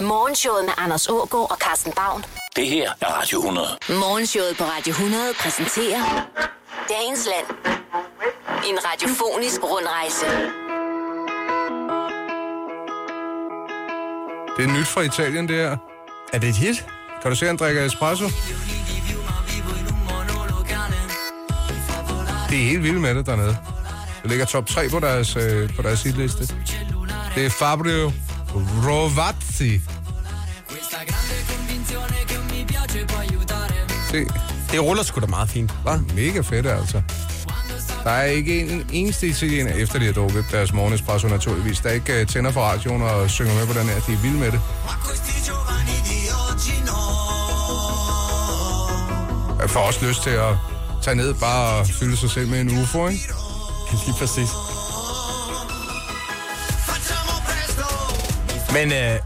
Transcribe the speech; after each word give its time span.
Morgenshowet 0.00 0.64
med 0.64 0.72
Anders 0.76 1.08
Ågaard 1.08 1.50
og 1.50 1.56
Carsten 1.56 1.92
Baum. 1.92 2.24
Det 2.56 2.66
her 2.66 2.90
er 3.00 3.06
Radio 3.06 3.38
100. 3.38 3.68
Morgenshowet 3.88 4.56
på 4.58 4.64
Radio 4.64 4.90
100 4.90 5.22
præsenterer 5.40 6.02
Dagens 6.88 7.28
Land. 7.32 7.46
En 8.68 8.78
radiofonisk 8.84 9.60
rundrejse. 9.62 10.26
Det 14.56 14.64
er 14.64 14.78
nyt 14.78 14.86
fra 14.86 15.00
Italien, 15.00 15.48
det 15.48 15.56
her. 15.56 15.76
Er 16.32 16.38
det 16.38 16.48
et 16.48 16.56
hit? 16.56 16.86
Kan 17.22 17.30
du 17.30 17.36
se, 17.36 17.44
at 17.44 17.48
han 17.48 17.56
drikker 17.56 17.84
espresso? 17.84 18.24
Det 22.50 22.58
er 22.60 22.64
helt 22.64 22.82
vildt 22.82 23.00
med 23.00 23.14
det 23.14 23.26
dernede. 23.26 23.56
Det 24.22 24.30
ligger 24.30 24.44
top 24.44 24.66
3 24.66 24.88
på 24.88 25.00
deres, 25.00 25.36
øh, 25.36 25.76
på 25.76 25.82
deres 25.82 26.02
hitliste. 26.02 26.54
Det 27.34 27.46
er 27.46 27.50
Fabio 27.50 28.12
Rovazzi. 28.54 29.80
Se, 34.10 34.26
Det 34.72 34.80
ruller 34.80 35.02
sgu 35.02 35.20
da 35.20 35.26
meget 35.26 35.48
fint, 35.48 35.70
hva'? 35.86 36.14
mega 36.14 36.40
fedt 36.40 36.66
altså. 36.66 37.02
Der 38.04 38.10
er 38.10 38.24
ikke 38.24 38.60
en 38.60 38.86
eneste 38.92 39.26
italiener, 39.26 39.72
efter 39.72 39.98
de 39.98 40.04
har 40.06 40.12
drukket 40.12 40.44
deres 40.50 40.72
morgenespresso 40.72 41.28
naturligvis, 41.28 41.80
der 41.80 41.90
ikke 41.90 42.20
uh, 42.20 42.26
tænder 42.26 42.50
for 42.50 42.60
radioen 42.60 43.02
og 43.02 43.30
synger 43.30 43.54
med 43.54 43.66
på 43.66 43.72
den 43.72 43.88
her. 43.88 44.00
De 44.00 44.12
er 44.12 44.16
vilde 44.16 44.36
med 44.38 44.52
det. 44.52 44.60
Jeg 49.60 49.70
får 49.70 49.80
også 49.80 50.06
lyst 50.06 50.22
til 50.22 50.30
at 50.30 50.54
tage 51.02 51.14
ned 51.16 51.34
bare 51.34 51.78
og 51.80 51.86
fylde 51.86 52.16
sig 52.16 52.30
selv 52.30 52.48
med 52.48 52.60
en 52.60 52.82
UFO, 52.82 53.08
ikke? 53.08 53.22
Lige 54.06 54.16
præcis. 54.18 54.48
Men 58.72 58.92
øh, 58.92 59.18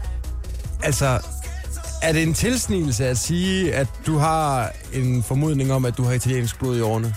altså, 0.83 1.19
er 2.01 2.11
det 2.11 2.23
en 2.23 2.33
tilsnigelse 2.33 3.07
at 3.07 3.17
sige, 3.17 3.73
at 3.73 3.87
du 4.05 4.17
har 4.17 4.71
en 4.93 5.23
formodning 5.23 5.73
om, 5.73 5.85
at 5.85 5.97
du 5.97 6.03
har 6.03 6.13
italiensk 6.13 6.59
blod 6.59 6.77
i 6.77 6.81
årene? 6.81 7.15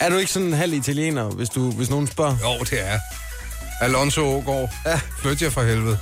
Er 0.00 0.08
du 0.08 0.16
ikke 0.16 0.32
sådan 0.32 0.48
en 0.48 0.54
halv 0.54 0.72
italiener, 0.72 1.24
hvis, 1.24 1.48
du, 1.48 1.70
hvis 1.70 1.90
nogen 1.90 2.06
spørger? 2.06 2.36
Jo, 2.42 2.64
det 2.64 2.88
er. 2.88 2.98
Alonso 3.80 4.20
Ågaard. 4.20 4.70
Ja. 4.86 5.00
Flyt 5.18 5.42
jer 5.42 5.50
for 5.50 5.62
helvede. 5.62 5.98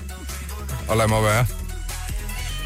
Og 0.88 0.96
lad 0.96 1.08
mig 1.08 1.22
være. 1.22 1.46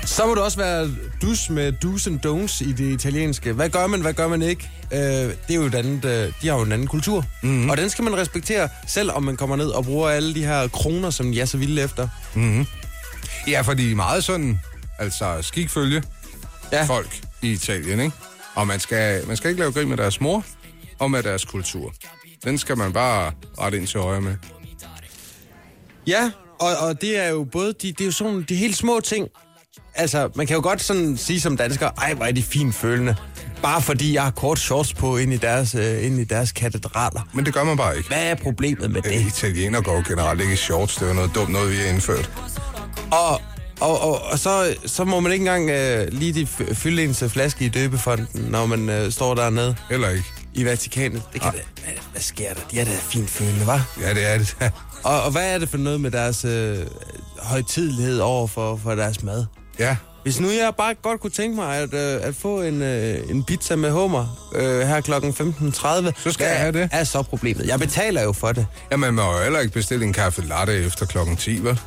Så 0.04 0.26
må 0.26 0.34
du 0.34 0.40
også 0.40 0.58
være 0.58 0.90
dus 1.22 1.50
med 1.50 1.72
do's 1.84 2.06
and 2.08 2.26
don'ts 2.26 2.68
i 2.68 2.72
det 2.72 2.92
italienske. 2.92 3.52
Hvad 3.52 3.68
gør 3.68 3.86
man, 3.86 4.00
hvad 4.00 4.12
gør 4.12 4.28
man 4.28 4.42
ikke? 4.42 4.70
Øh, 4.92 5.00
det 5.00 5.34
er 5.50 5.54
jo 5.54 5.62
et 5.62 5.74
andet, 5.74 6.04
øh, 6.04 6.32
de 6.42 6.48
har 6.48 6.56
jo 6.56 6.62
en 6.62 6.72
anden 6.72 6.88
kultur. 6.88 7.24
Mm-hmm. 7.42 7.70
Og 7.70 7.76
den 7.76 7.90
skal 7.90 8.04
man 8.04 8.16
respektere, 8.16 8.68
selv 8.86 9.10
om 9.10 9.22
man 9.22 9.36
kommer 9.36 9.56
ned 9.56 9.66
og 9.66 9.84
bruger 9.84 10.08
alle 10.08 10.34
de 10.34 10.44
her 10.44 10.68
kroner, 10.68 11.10
som 11.10 11.32
er 11.32 11.44
så 11.44 11.56
vilde 11.56 11.82
efter. 11.82 12.08
Ja, 13.48 13.60
fordi 13.60 13.94
meget 13.94 14.24
sådan, 14.24 14.60
altså 14.98 15.38
skikfølge 15.42 16.02
Ja. 16.72 16.84
folk 16.84 17.20
i 17.42 17.52
Italien, 17.52 18.00
ikke? 18.00 18.16
Og 18.54 18.66
man 18.66 18.80
skal, 18.80 19.26
man 19.26 19.36
skal 19.36 19.50
ikke 19.50 19.60
lave 19.60 19.72
grin 19.72 19.88
med 19.88 19.96
deres 19.96 20.20
mor 20.20 20.44
og 20.98 21.10
med 21.10 21.22
deres 21.22 21.44
kultur. 21.44 21.92
Den 22.44 22.58
skal 22.58 22.78
man 22.78 22.92
bare 22.92 23.32
rette 23.60 23.78
ind 23.78 23.86
til 23.86 24.00
højre 24.00 24.20
med. 24.20 24.36
Ja, 26.06 26.30
og, 26.60 26.76
og 26.80 27.00
det 27.00 27.18
er 27.18 27.28
jo 27.28 27.44
både, 27.44 27.72
de, 27.82 27.92
det 27.92 28.00
er 28.00 28.04
jo 28.04 28.12
sådan 28.12 28.44
de 28.48 28.54
helt 28.56 28.76
små 28.76 29.00
ting. 29.00 29.28
Altså, 29.94 30.30
man 30.36 30.46
kan 30.46 30.56
jo 30.56 30.62
godt 30.62 30.82
sådan 30.82 31.16
sige 31.16 31.40
som 31.40 31.56
dansker, 31.56 31.90
ej, 31.98 32.14
hvor 32.14 32.24
er 32.24 32.32
de 32.32 32.42
fint 32.42 32.74
følende. 32.74 33.16
Bare 33.62 33.82
fordi 33.82 34.14
jeg 34.14 34.22
har 34.22 34.30
kort 34.30 34.58
shorts 34.58 34.94
på 34.94 35.16
ind 35.16 35.32
i 35.32 35.36
deres, 35.36 35.74
øh, 35.74 36.06
ind 36.06 36.20
i 36.20 36.24
deres 36.24 36.52
katedraler. 36.52 37.28
Men 37.34 37.46
det 37.46 37.54
gør 37.54 37.64
man 37.64 37.76
bare 37.76 37.96
ikke. 37.96 38.08
Hvad 38.08 38.22
er 38.30 38.34
problemet 38.34 38.90
med 38.90 39.06
Øh, 39.06 39.12
det? 39.12 39.26
Italiener 39.26 39.80
går 39.80 40.08
generelt 40.08 40.40
ikke 40.40 40.52
i 40.52 40.56
shorts. 40.56 40.96
Det 40.96 41.08
er 41.10 41.12
noget 41.14 41.30
dumt 41.34 41.50
noget, 41.52 41.70
vi 41.72 41.76
har 41.76 41.84
indført. 41.84 42.30
Og, 43.14 43.40
og, 43.80 44.00
og, 44.00 44.22
og 44.32 44.38
så, 44.38 44.74
så 44.86 45.04
må 45.04 45.20
man 45.20 45.32
ikke 45.32 45.42
engang 45.42 45.70
øh, 45.70 46.08
lige 46.12 46.32
de 46.32 46.46
fylde 46.74 47.04
ens 47.04 47.24
flaske 47.28 47.64
i 47.64 47.68
døbefonden, 47.68 48.28
når 48.50 48.66
man 48.66 48.88
øh, 48.88 49.12
står 49.12 49.34
dernede 49.34 49.76
Heller 49.90 50.08
ikke. 50.10 50.24
i 50.54 50.64
Vatikanet. 50.64 51.22
Det 51.32 51.40
kan 51.40 51.52
da, 51.52 51.58
hvad, 51.84 51.92
hvad 52.12 52.22
sker 52.22 52.54
der? 52.54 52.60
De 52.70 52.80
er 52.80 52.84
da 52.84 52.90
fint 53.00 53.30
følende, 53.30 53.64
hva'? 53.64 54.00
Ja, 54.02 54.14
det 54.14 54.26
er 54.34 54.38
det. 54.38 54.56
Og, 55.02 55.22
og 55.22 55.30
hvad 55.30 55.54
er 55.54 55.58
det 55.58 55.68
for 55.68 55.78
noget 55.78 56.00
med 56.00 56.10
deres 56.10 56.44
øh, 56.44 56.78
højtidlighed 57.38 58.18
over 58.20 58.46
for, 58.46 58.80
for 58.82 58.94
deres 58.94 59.22
mad? 59.22 59.44
ja, 59.78 59.96
Hvis 60.22 60.40
nu 60.40 60.48
jeg 60.50 60.72
bare 60.78 60.94
godt 60.94 61.20
kunne 61.20 61.30
tænke 61.30 61.56
mig 61.56 61.76
at, 61.76 61.94
øh, 61.94 62.28
at 62.28 62.34
få 62.34 62.62
en, 62.62 62.82
øh, 62.82 63.30
en 63.30 63.44
pizza 63.44 63.76
med 63.76 63.90
hummer 63.90 64.50
øh, 64.54 64.80
her 64.80 65.00
klokken 65.00 65.30
15.30, 65.30 66.12
Så 66.22 66.32
skal 66.32 66.46
jeg 66.46 66.56
have 66.58 66.72
det. 66.72 66.88
er 66.92 67.04
så 67.04 67.22
problemet? 67.22 67.66
Jeg 67.66 67.78
betaler 67.78 68.22
jo 68.22 68.32
for 68.32 68.52
det. 68.52 68.66
ja 68.90 68.96
man 68.96 69.14
må 69.14 69.22
jo 69.36 69.42
heller 69.42 69.60
ikke 69.60 69.72
bestille 69.72 70.04
en 70.04 70.12
kaffe 70.12 70.42
latte 70.42 70.72
efter 70.84 71.06
klokken 71.06 71.36
10, 71.36 71.58
vel? 71.64 71.80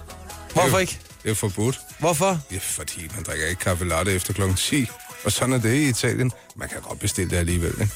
Hvorfor 0.54 0.78
ikke? 0.78 1.00
Det 1.24 1.32
er 1.32 1.36
forbudt. 1.36 1.80
Hvorfor? 2.00 2.40
Ja, 2.52 2.58
fordi 2.62 3.08
man 3.16 3.24
drikker 3.24 3.48
ikke 3.48 3.62
kaffe 3.62 3.86
latte 3.86 4.12
efter 4.12 4.34
klokken 4.34 4.58
10. 4.58 4.88
Og 5.26 5.32
sådan 5.32 5.54
er 5.54 5.58
det 5.60 5.74
i 5.74 5.90
Italien. 5.90 6.32
Man 6.56 6.70
kan 6.70 6.78
godt 6.82 7.00
bestille 7.00 7.32
det 7.32 7.38
alligevel, 7.38 7.72
ikke? 7.82 7.94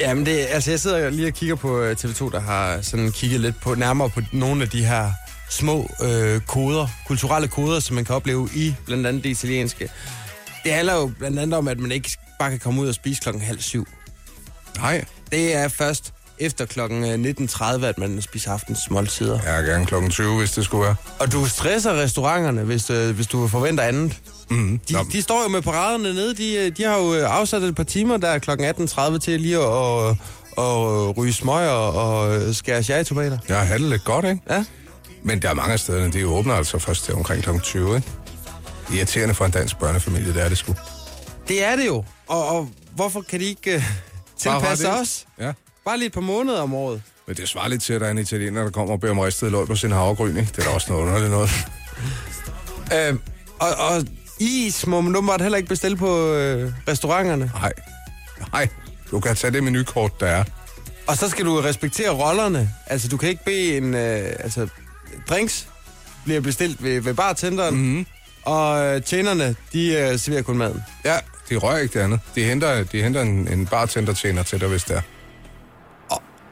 Jamen, 0.00 0.26
det, 0.26 0.46
altså, 0.50 0.70
jeg 0.70 0.80
sidder 0.80 1.10
lige 1.10 1.26
og 1.28 1.32
kigger 1.34 1.54
på 1.54 1.80
øh, 1.80 1.96
TV2, 2.00 2.30
der 2.30 2.40
har 2.40 2.80
sådan 2.80 3.12
kigget 3.12 3.40
lidt 3.40 3.60
på, 3.60 3.74
nærmere 3.74 4.10
på 4.10 4.20
nogle 4.32 4.62
af 4.62 4.68
de 4.68 4.84
her 4.84 5.12
små 5.50 5.90
øh, 6.02 6.40
koder, 6.40 6.88
kulturelle 7.06 7.48
koder, 7.48 7.80
som 7.80 7.94
man 7.94 8.04
kan 8.04 8.14
opleve 8.14 8.48
i 8.54 8.74
blandt 8.86 9.06
andet 9.06 9.24
det 9.24 9.30
italienske. 9.30 9.90
Det 10.64 10.72
handler 10.72 10.94
jo 10.94 11.12
blandt 11.18 11.38
andet 11.38 11.58
om, 11.58 11.68
at 11.68 11.78
man 11.78 11.92
ikke 11.92 12.16
bare 12.38 12.50
kan 12.50 12.58
komme 12.58 12.80
ud 12.82 12.88
og 12.88 12.94
spise 12.94 13.20
klokken 13.20 13.42
halv 13.42 13.60
syv. 13.60 13.88
Nej, 14.76 15.04
Det 15.30 15.54
er 15.54 15.68
først 15.68 16.12
efter 16.38 16.66
klokken 16.66 17.26
øh, 17.26 17.30
19.30, 17.30 17.84
at 17.84 17.98
man 17.98 18.22
spiser 18.22 18.52
aftensmåltider. 18.52 19.40
er 19.40 19.62
gerne 19.62 19.86
klokken 19.86 20.10
20, 20.10 20.38
hvis 20.38 20.52
det 20.52 20.64
skulle 20.64 20.84
være. 20.84 20.96
Og 21.18 21.32
du 21.32 21.46
stresser 21.46 21.92
restauranterne, 21.92 22.62
hvis, 22.62 22.90
øh, 22.90 23.14
hvis 23.14 23.26
du 23.26 23.48
forventer 23.48 23.84
andet. 23.84 24.16
Mm. 24.50 24.80
De, 24.88 24.94
de 25.12 25.22
står 25.22 25.42
jo 25.42 25.48
med 25.48 25.62
paraderne 25.62 26.14
nede. 26.14 26.34
De, 26.34 26.54
øh, 26.56 26.76
de 26.76 26.82
har 26.82 26.98
jo 26.98 27.14
øh, 27.14 27.38
afsat 27.38 27.62
et 27.62 27.74
par 27.74 27.82
timer 27.82 28.16
der 28.16 28.38
kl. 28.38 28.50
18.30 28.50 29.18
til 29.18 29.40
lige 29.40 29.58
at, 29.58 30.08
at, 30.08 30.16
at 30.58 31.16
ryge 31.16 31.32
smøg 31.32 31.68
og, 31.68 31.92
og 31.92 32.54
skære 32.54 32.82
cherrytomater. 32.82 33.38
Har 33.48 33.78
det 33.78 33.80
lidt 33.80 34.04
godt, 34.04 34.24
ikke? 34.24 34.40
Ja. 34.50 34.64
Men 35.22 35.42
der 35.42 35.50
er 35.50 35.54
mange 35.54 35.72
af 35.72 35.78
stederne, 35.80 36.12
de 36.12 36.26
åbner 36.26 36.54
altså 36.54 36.78
først 36.78 37.04
til 37.04 37.14
omkring 37.14 37.42
klokken 37.42 37.62
20, 37.62 37.96
ikke? 37.96 38.08
Irriterende 38.92 39.34
for 39.34 39.44
en 39.44 39.50
dansk 39.50 39.78
børnefamilie, 39.78 40.34
det 40.34 40.42
er 40.42 40.48
det 40.48 40.58
sgu. 40.58 40.74
Det 41.48 41.64
er 41.64 41.76
det 41.76 41.86
jo. 41.86 42.04
Og, 42.26 42.48
og 42.48 42.68
hvorfor 42.94 43.20
kan 43.20 43.40
de 43.40 43.44
ikke 43.44 43.76
uh, 43.76 43.82
tilpasse 44.38 44.90
os? 44.90 45.26
Ja. 45.40 45.52
Bare 45.84 45.98
lige 45.98 46.06
et 46.06 46.12
par 46.12 46.20
måneder 46.20 46.60
om 46.60 46.74
året. 46.74 47.02
Men 47.26 47.36
det 47.36 47.48
svarer 47.48 47.68
lidt 47.68 47.82
til, 47.82 47.92
at 47.92 48.00
der 48.00 48.06
er 48.06 48.10
en 48.10 48.18
italiener, 48.18 48.62
der 48.62 48.70
kommer 48.70 48.94
og 48.94 49.00
beder 49.00 49.12
om 49.12 49.18
ristet 49.18 49.52
løg 49.52 49.66
på 49.66 49.76
sin 49.76 49.92
havregryn, 49.92 50.36
ikke? 50.36 50.52
Det 50.56 50.58
er 50.58 50.62
da 50.62 50.74
også 50.74 50.92
noget 50.92 51.06
underligt 51.06 51.30
noget. 51.30 51.50
Øh, 52.94 53.14
og, 53.60 53.68
og 53.78 54.04
is 54.40 54.86
må 54.86 55.00
man 55.00 55.16
åbenbart 55.16 55.40
heller 55.40 55.58
ikke 55.58 55.68
bestille 55.68 55.96
på 55.96 56.32
øh, 56.32 56.72
restauranterne. 56.88 57.50
Nej. 57.54 57.72
Nej. 58.52 58.68
Du 59.10 59.20
kan 59.20 59.36
tage 59.36 59.50
det 59.50 59.64
menukort, 59.64 60.20
der 60.20 60.26
er. 60.26 60.44
Og 61.06 61.16
så 61.16 61.28
skal 61.28 61.44
du 61.44 61.60
respektere 61.60 62.10
rollerne. 62.10 62.70
Altså, 62.86 63.08
du 63.08 63.16
kan 63.16 63.28
ikke 63.28 63.44
bede 63.44 63.76
en... 63.76 63.94
Øh, 63.94 64.32
altså, 64.38 64.68
drinks 65.28 65.68
bliver 66.24 66.40
bestilt 66.40 66.82
ved, 66.82 67.00
ved 67.00 67.14
bartenderen, 67.14 67.74
mm-hmm. 67.74 68.06
og 68.42 68.84
øh, 68.84 69.02
tjenerne, 69.02 69.56
de 69.72 69.92
øh, 69.94 70.18
serverer 70.18 70.42
kun 70.42 70.58
maden. 70.58 70.82
Ja, 71.04 71.18
de 71.50 71.56
rører 71.56 71.78
ikke 71.78 71.98
det 71.98 72.04
andet. 72.04 72.20
De 72.34 72.44
henter, 72.44 72.84
de 72.84 73.02
henter 73.02 73.22
en, 73.22 73.48
en 73.48 73.66
bartender-tjener 73.66 74.42
til 74.42 74.60
dig, 74.60 74.68
hvis 74.68 74.84
det 74.84 74.96
er. 74.96 75.00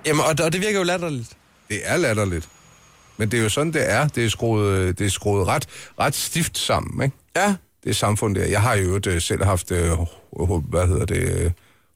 Jamen, 0.06 0.20
og, 0.20 0.34
og 0.44 0.52
det 0.52 0.60
virker 0.60 0.78
jo 0.78 0.84
latterligt. 0.84 1.28
Det 1.68 1.80
er 1.84 1.96
latterligt. 1.96 2.48
Men 3.16 3.30
det 3.30 3.38
er 3.38 3.42
jo 3.42 3.48
sådan, 3.48 3.72
det 3.72 3.90
er. 3.90 4.08
Det 4.08 4.24
er 4.24 4.28
skruet, 4.28 4.98
det 4.98 5.06
er 5.06 5.10
skruet 5.10 5.46
ret, 5.48 5.66
ret 6.00 6.14
stift 6.14 6.58
sammen, 6.58 7.04
ikke? 7.04 7.16
Ja, 7.36 7.54
Det 7.84 7.96
samfund 7.96 8.34
der. 8.34 8.44
Jeg 8.46 8.60
har 8.62 8.74
jo 8.74 9.00
øh, 9.06 9.20
selv 9.22 9.44
haft, 9.44 9.70
øh, 9.72 9.90
hvad 10.70 10.86
hedder 10.86 11.04
det, 11.06 11.16
øh, 11.44 11.50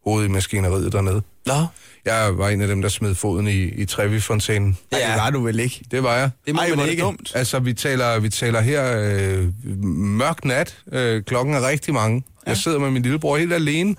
hovedet 0.04 0.28
i 0.28 0.30
maskineriet 0.30 0.92
dernede. 0.92 1.22
Nå. 1.46 1.66
Jeg 2.04 2.38
var 2.38 2.48
en 2.48 2.60
af 2.62 2.68
dem, 2.68 2.82
der 2.82 2.88
smed 2.88 3.14
foden 3.14 3.46
i, 3.48 3.62
i 3.62 3.84
Trevi-fontænen. 3.84 4.78
Ja. 4.92 4.96
Det 4.98 5.16
var 5.16 5.30
du 5.30 5.40
vel 5.40 5.60
ikke. 5.60 5.84
Det 5.90 6.02
var 6.02 6.16
jeg. 6.16 6.30
Det 6.46 6.54
må 6.54 6.60
Ej, 6.60 6.68
man 6.70 6.78
er 6.78 6.82
det 6.82 6.90
ikke. 6.90 7.02
dumt. 7.02 7.32
Altså, 7.34 7.58
vi 7.58 7.72
taler, 7.72 8.18
vi 8.18 8.28
taler 8.28 8.60
her 8.60 8.96
øh, 8.98 9.48
mørk 9.94 10.44
nat. 10.44 10.76
Øh, 10.92 11.22
klokken 11.22 11.54
er 11.54 11.68
rigtig 11.68 11.94
mange. 11.94 12.24
Ja. 12.46 12.50
Jeg 12.50 12.56
sidder 12.56 12.78
med 12.78 12.90
min 12.90 13.02
lillebror 13.02 13.36
helt 13.36 13.52
alene 13.52 13.96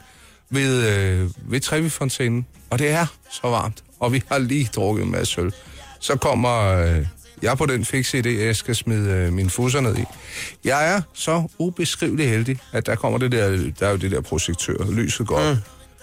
ved, 0.50 0.88
øh, 0.98 1.30
ved 1.52 1.60
Trevi-fontænen, 1.60 2.46
og 2.70 2.80
det 2.80 2.90
er 2.90 3.06
så 3.32 3.48
varmt. 3.48 3.84
Og 4.00 4.14
vi 4.14 4.24
har 4.32 4.38
lige 4.38 4.70
drukket 4.76 5.04
en 5.04 5.12
masse 5.12 5.42
øl. 5.42 5.54
Så 6.00 6.16
kommer 6.16 6.60
øh, 6.60 7.06
jeg 7.42 7.58
på 7.58 7.66
den 7.66 7.86
fikse 7.86 8.20
idé, 8.20 8.28
at 8.30 8.46
jeg 8.46 8.56
skal 8.56 8.76
smide 8.76 9.12
øh, 9.12 9.34
mine 9.34 9.50
fusser 9.50 9.82
ned 9.82 9.98
i. 9.98 10.04
Jeg 10.64 10.94
er 10.94 11.02
så 11.14 11.48
ubeskrivelig 11.60 12.30
heldig, 12.30 12.60
at 12.72 12.86
der 12.86 12.96
kommer 12.96 13.18
det 13.18 13.32
der, 13.32 13.72
der 13.80 13.88
er 13.88 13.92
jo 13.92 13.98
det 13.98 14.12
der 14.12 14.22
projektør, 14.22 14.92
lyset 14.92 15.28
går 15.28 15.38
op. 15.38 15.56
Mm. 15.56 15.62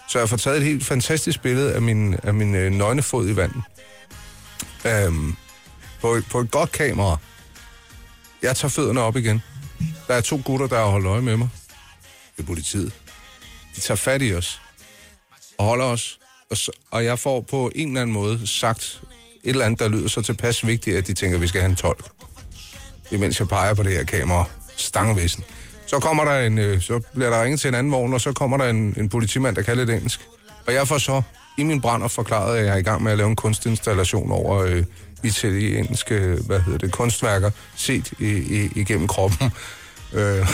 Så 0.08 0.19
jeg 0.19 0.29
får 0.29 0.37
taget 0.37 0.56
et 0.56 0.64
helt 0.64 0.85
fantastisk 0.85 1.43
billede 1.43 1.75
af 1.75 1.82
min, 1.82 2.17
af 2.23 2.35
min 2.35 2.55
øh, 2.55 2.73
nøgnefod 2.73 3.29
i 3.29 3.37
vandet. 3.37 3.62
Øhm, 4.87 5.35
på, 6.00 6.14
et, 6.14 6.25
på 6.31 6.41
et 6.41 6.50
godt 6.50 6.73
kamera. 6.73 7.17
Jeg 8.43 8.56
tager 8.56 8.70
fødderne 8.70 9.00
op 9.00 9.17
igen. 9.17 9.43
Der 10.08 10.14
er 10.14 10.20
to 10.20 10.41
gutter, 10.44 10.67
der 10.67 10.76
har 10.76 10.87
holdt 10.87 11.06
øje 11.06 11.23
med 11.23 11.37
mig. 11.37 11.49
Det 12.37 12.43
er 12.43 12.46
politiet. 12.46 12.93
De 13.76 13.81
tager 13.81 13.96
fat 13.96 14.23
i 14.23 14.35
os. 14.35 14.61
Og 15.58 15.64
holder 15.64 15.85
os. 15.85 16.19
Og, 16.50 16.56
så, 16.56 16.70
og 16.91 17.05
jeg 17.05 17.19
får 17.19 17.41
på 17.41 17.70
en 17.75 17.88
eller 17.88 18.00
anden 18.00 18.14
måde 18.14 18.46
sagt 18.46 19.00
et 19.44 19.50
eller 19.50 19.64
andet, 19.64 19.81
der 19.81 19.88
lyder 19.88 20.08
så 20.08 20.23
tilpas 20.23 20.67
vigtigt, 20.67 20.96
at 20.96 21.06
de 21.06 21.14
tænker, 21.14 21.37
at 21.37 21.43
vi 21.43 21.46
skal 21.46 21.61
have 21.61 21.70
en 21.70 21.76
tolk. 21.76 22.05
imens 23.11 23.41
jeg 23.41 23.49
peger 23.49 23.75
på 23.75 23.82
det 23.82 23.93
her 23.93 24.05
kamera, 24.05 24.44
stangvæsen. 24.76 25.44
Så 25.87 25.99
kommer 25.99 26.25
der 26.25 26.41
en, 26.41 26.58
øh, 26.58 26.81
så 26.81 27.00
bliver 27.14 27.31
der 27.31 27.43
ringet 27.43 27.61
til 27.61 27.69
en 27.69 27.75
anden 27.75 27.93
vogn, 27.93 28.14
og 28.14 28.20
så 28.20 28.32
kommer 28.32 28.56
der 28.56 28.64
en, 28.64 28.94
en 28.96 29.08
politimand, 29.08 29.56
der 29.56 29.62
kan 29.62 29.76
lidt 29.76 29.91
engelsk. 29.91 30.20
Og 30.67 30.75
jeg 30.75 30.88
får 30.88 30.99
så 30.99 31.23
i 31.58 31.62
min 31.62 31.81
brænder 31.81 32.08
forklaret, 32.08 32.56
at 32.56 32.64
jeg 32.64 32.75
er 32.75 32.79
i 32.79 32.82
gang 32.82 33.02
med 33.02 33.12
at 33.12 33.19
lave 33.19 33.31
en 33.31 33.37
kunstinstallation 33.37 34.32
over 34.32 34.58
øh, 34.58 34.85
italienske, 35.25 36.14
øh, 36.14 36.46
hvad 36.46 36.61
hedder 36.61 36.79
det, 36.79 36.93
kunstværker, 36.93 37.50
set 37.76 38.12
i, 38.19 38.29
i, 38.29 38.70
igennem 38.76 39.08
kroppen. 39.08 39.52
Øh, 40.12 40.49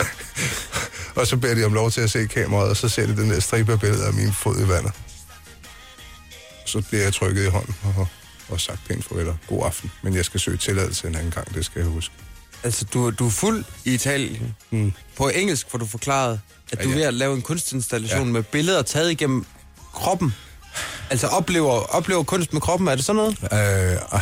og 1.16 1.26
så 1.26 1.36
beder 1.36 1.54
de 1.54 1.64
om 1.64 1.72
lov 1.72 1.90
til 1.90 2.00
at 2.00 2.10
se 2.10 2.26
kameraet, 2.26 2.70
og 2.70 2.76
så 2.76 2.88
ser 2.88 3.06
de 3.06 3.16
den 3.16 3.30
der 3.30 3.40
stribe 3.40 3.72
af 3.72 3.80
billeder 3.80 4.06
af 4.06 4.14
min 4.14 4.32
fod 4.32 4.56
i 4.56 4.68
vandet. 4.68 4.92
Så 6.70 6.82
bliver 6.88 7.02
jeg 7.04 7.14
trykket 7.14 7.44
i 7.46 7.48
hånden 7.48 7.74
og, 7.96 8.06
og 8.48 8.60
sagt 8.60 8.80
pænt 8.88 9.04
farvel 9.04 9.28
og 9.28 9.36
god 9.48 9.64
aften. 9.66 9.90
Men 10.02 10.14
jeg 10.14 10.24
skal 10.24 10.40
søge 10.40 10.56
tilladelse 10.56 11.08
en 11.08 11.14
anden 11.14 11.30
gang, 11.30 11.54
det 11.54 11.64
skal 11.64 11.80
jeg 11.80 11.88
huske. 11.90 12.14
Altså, 12.62 12.84
du, 12.84 13.10
du 13.10 13.26
er 13.26 13.30
fuld 13.30 13.64
i 13.84 13.94
Italien. 13.94 14.56
Mm. 14.70 14.92
På 15.16 15.28
engelsk 15.28 15.66
får 15.70 15.78
du 15.78 15.86
forklaret, 15.86 16.40
at 16.72 16.78
Ja, 16.78 16.84
du 16.84 16.88
er 16.88 16.92
ja. 16.92 16.98
ved 16.98 17.06
at 17.06 17.14
lave 17.14 17.34
en 17.36 17.42
kunstinstallation 17.42 18.26
Ja. 18.26 18.32
med 18.32 18.42
billeder 18.42 18.82
taget 18.82 19.10
igennem 19.10 19.46
kroppen. 19.94 20.34
Altså, 21.10 21.26
oplever, 21.26 21.70
oplever 21.72 22.22
kunst 22.22 22.52
med 22.52 22.60
kroppen, 22.60 22.88
er 22.88 22.94
det 22.94 23.04
sådan 23.04 23.16
noget? 23.16 23.38
Øh, 23.42 23.98
ah, 24.12 24.20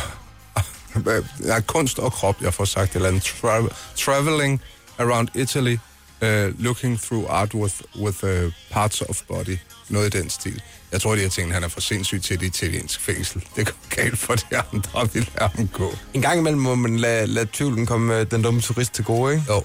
ah, 0.55 1.23
ja, 1.45 1.59
kunst 1.59 1.99
og 1.99 2.13
krop, 2.13 2.41
jeg 2.41 2.53
får 2.53 2.65
sagt, 2.65 2.95
eller 2.95 3.09
en 3.09 3.17
tra- 3.25 3.73
traveling 3.97 4.61
around 4.97 5.27
Italy, 5.35 5.77
uh, 6.21 6.27
looking 6.63 7.01
through 7.01 7.25
art 7.29 7.53
with, 7.53 7.75
with 7.99 8.23
uh, 8.23 8.51
parts 8.71 9.01
of 9.01 9.21
body. 9.27 9.57
Noget 9.89 10.15
i 10.15 10.17
den 10.21 10.29
stil. 10.29 10.61
Jeg 10.91 11.01
tror, 11.01 11.15
de 11.15 11.21
har 11.21 11.29
tænkt, 11.29 11.49
at 11.49 11.53
han 11.53 11.63
er 11.63 11.67
for 11.67 11.81
sindssyg 11.81 12.21
til 12.21 12.35
et 12.35 12.41
italiensk 12.41 12.99
fængsel. 13.01 13.43
Det 13.55 13.65
går 13.65 13.95
galt 13.95 14.19
for 14.19 14.35
de 14.35 14.57
andre, 14.57 15.09
vi 15.13 15.19
lader 15.19 15.49
ham 15.55 15.67
gå. 15.67 15.93
En 16.13 16.21
gang 16.21 16.39
imellem 16.39 16.61
må 16.61 16.75
man 16.75 16.99
lade, 16.99 17.27
lade 17.27 17.47
tvivlen 17.53 17.85
komme 17.85 18.19
øh, 18.19 18.31
den 18.31 18.41
dumme 18.41 18.61
turist 18.61 18.93
til 18.93 19.03
gode, 19.03 19.33
ikke? 19.33 19.45
Jo, 19.49 19.63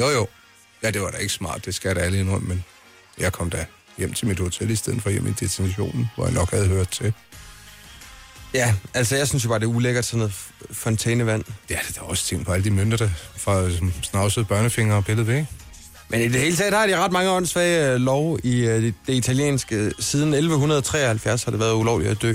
jo, 0.00 0.08
jo. 0.08 0.26
Ja, 0.82 0.90
det 0.90 1.02
var 1.02 1.10
da 1.10 1.16
ikke 1.16 1.32
smart, 1.32 1.64
det 1.64 1.74
skal 1.74 1.88
jeg 1.88 1.96
da 1.96 2.00
alle 2.00 2.18
indrømme, 2.20 2.48
men 2.48 2.64
jeg 3.18 3.32
kom 3.32 3.50
da 3.50 3.66
hjem 3.98 4.12
til 4.12 4.28
mit 4.28 4.38
hotel 4.38 4.70
i 4.70 4.76
stedet 4.76 5.02
for 5.02 5.10
hjem 5.10 5.26
i 5.26 5.30
destinationen, 5.30 6.10
hvor 6.14 6.24
jeg 6.24 6.34
nok 6.34 6.50
havde 6.50 6.66
hørt 6.68 6.88
til. 6.88 7.12
Ja, 8.54 8.74
altså 8.94 9.16
jeg 9.16 9.28
synes 9.28 9.44
jo 9.44 9.48
bare, 9.48 9.58
det 9.58 9.64
er 9.64 9.70
ulækkert 9.70 10.04
sådan 10.04 10.18
noget 10.18 10.34
fontænevand. 10.70 11.44
Ja, 11.70 11.78
det 11.88 11.98
er 11.98 12.02
også 12.02 12.24
ting 12.24 12.46
på 12.46 12.52
alle 12.52 12.64
de 12.64 12.70
mønter, 12.70 12.96
der 12.96 13.08
fra 13.36 13.70
snavsede 14.02 14.44
børnefingre 14.44 14.96
og 14.96 15.04
pillet 15.04 15.26
væk. 15.26 15.44
Men 16.10 16.20
i 16.20 16.28
det 16.28 16.40
hele 16.40 16.56
taget 16.56 16.74
har 16.74 16.86
de 16.86 16.96
ret 16.98 17.12
mange 17.12 17.30
åndssvage 17.30 17.92
øh, 17.92 17.96
lov 18.00 18.38
i 18.42 18.60
øh, 18.60 18.82
det, 18.82 18.94
det 19.06 19.14
italienske. 19.14 19.92
Siden 19.98 20.34
1173 20.34 21.44
har 21.44 21.50
det 21.50 21.60
været 21.60 21.72
ulovligt 21.74 22.10
at 22.10 22.22
dø 22.22 22.34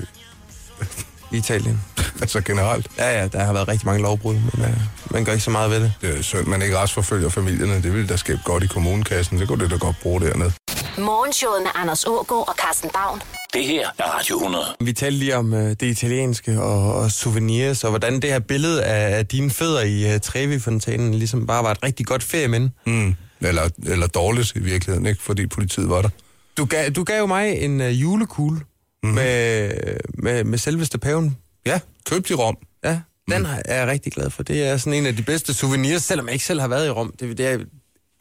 i 1.32 1.38
Italien. 1.38 1.82
Altså 2.22 2.42
generelt. 2.42 2.88
Ja, 2.98 3.20
ja, 3.22 3.28
der 3.28 3.44
har 3.44 3.54
været 3.54 3.68
rigtig 3.68 3.86
mange 3.86 4.02
lovbrud, 4.02 4.34
men 4.34 4.66
øh, 4.66 4.78
man 5.12 5.26
gør 5.26 5.32
ikke 5.32 5.44
så 5.44 5.50
meget 5.52 5.72
ved 5.72 5.80
det. 5.80 5.94
Det 6.02 6.18
er 6.18 6.22
synd, 6.22 6.46
man 6.46 6.62
ikke 6.62 6.78
retsforfølger 6.78 7.30
familierne. 7.30 7.74
Det 7.76 7.94
ville 7.94 8.08
da 8.08 8.16
skabe 8.16 8.40
godt 8.46 8.64
i 8.64 8.68
kommunekassen. 8.68 9.40
Så 9.40 9.46
kunne 9.46 9.64
det 9.64 9.72
da 9.72 9.76
godt 9.76 9.96
bruge 10.02 10.22
dernede. 10.22 10.52
Morgenshowet 10.98 11.62
med 11.62 11.72
Anders 11.76 12.04
Ågaard 12.08 12.48
og 12.48 12.56
Carsten 12.66 12.90
Baum. 12.94 13.22
Det 13.54 13.66
her 13.66 13.88
er 13.98 14.04
Radio 14.04 14.36
100. 14.36 14.66
Vi 14.82 14.94
talte 14.94 15.18
lige 15.20 15.36
om 15.38 15.54
øh, 15.54 15.70
det 15.70 15.84
italienske 15.84 16.62
og, 16.62 16.96
og 16.96 17.12
souvenirs, 17.12 17.84
og 17.84 17.90
hvordan 17.90 18.14
det 18.20 18.30
her 18.30 18.40
billede 18.40 18.84
af, 18.84 19.18
af 19.18 19.26
dine 19.26 19.52
fødder 19.52 19.82
i 19.82 20.14
øh, 20.14 20.20
Trevi-fontænen 20.20 21.14
ligesom 21.14 21.48
bare 21.48 21.64
var 21.64 21.72
et 21.72 21.84
rigtig 21.84 22.06
godt 22.06 22.24
ferieminde. 22.24 22.72
Mm. 22.86 23.16
Eller, 23.44 23.70
eller 23.86 24.08
dårligt 24.08 24.56
i 24.56 24.60
virkeligheden, 24.60 25.06
ikke? 25.06 25.24
Fordi 25.24 25.48
politiet 25.48 25.90
var 25.90 26.02
der. 26.02 26.10
Du 26.58 26.66
gav, 26.66 26.90
du 26.90 27.04
gav 27.04 27.20
jo 27.20 27.26
mig 27.26 27.58
en 27.58 27.82
øh, 27.82 28.02
julekugle 28.02 28.58
mm-hmm. 28.58 29.16
med, 29.16 29.72
med, 30.14 30.44
med 30.44 30.58
selveste 30.58 30.98
paven. 30.98 31.38
Ja, 31.66 31.80
køb 32.06 32.30
i 32.30 32.34
Rom. 32.34 32.58
Ja, 32.84 33.00
den 33.32 33.42
mm. 33.42 33.48
er 33.66 33.76
jeg 33.80 33.88
rigtig 33.88 34.14
glad 34.14 34.30
for. 34.30 34.44
Det 34.44 34.64
er 34.64 34.78
sådan 34.78 35.00
en 35.00 35.06
af 35.06 35.16
de 35.16 35.24
bedste 35.24 35.54
souvenirs, 35.54 36.04
selvom 36.04 36.26
jeg 36.26 36.34
ikke 36.34 36.46
selv 36.46 36.60
har 36.60 36.68
været 36.68 36.88
i 36.88 36.90
Rom. 36.90 37.14
Det, 37.20 37.38
det 37.38 37.48
er, 37.48 37.60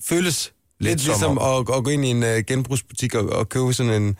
føles 0.04 0.52
lidt, 0.80 0.90
lidt 0.90 1.00
som 1.00 1.10
ligesom 1.10 1.38
at, 1.38 1.76
at 1.76 1.84
gå 1.84 1.90
ind 1.90 2.04
i 2.04 2.08
en 2.08 2.22
uh, 2.22 2.28
genbrugsbutik 2.46 3.14
og, 3.14 3.28
og 3.28 3.48
købe 3.48 3.72
sådan 3.72 4.02
en, 4.02 4.16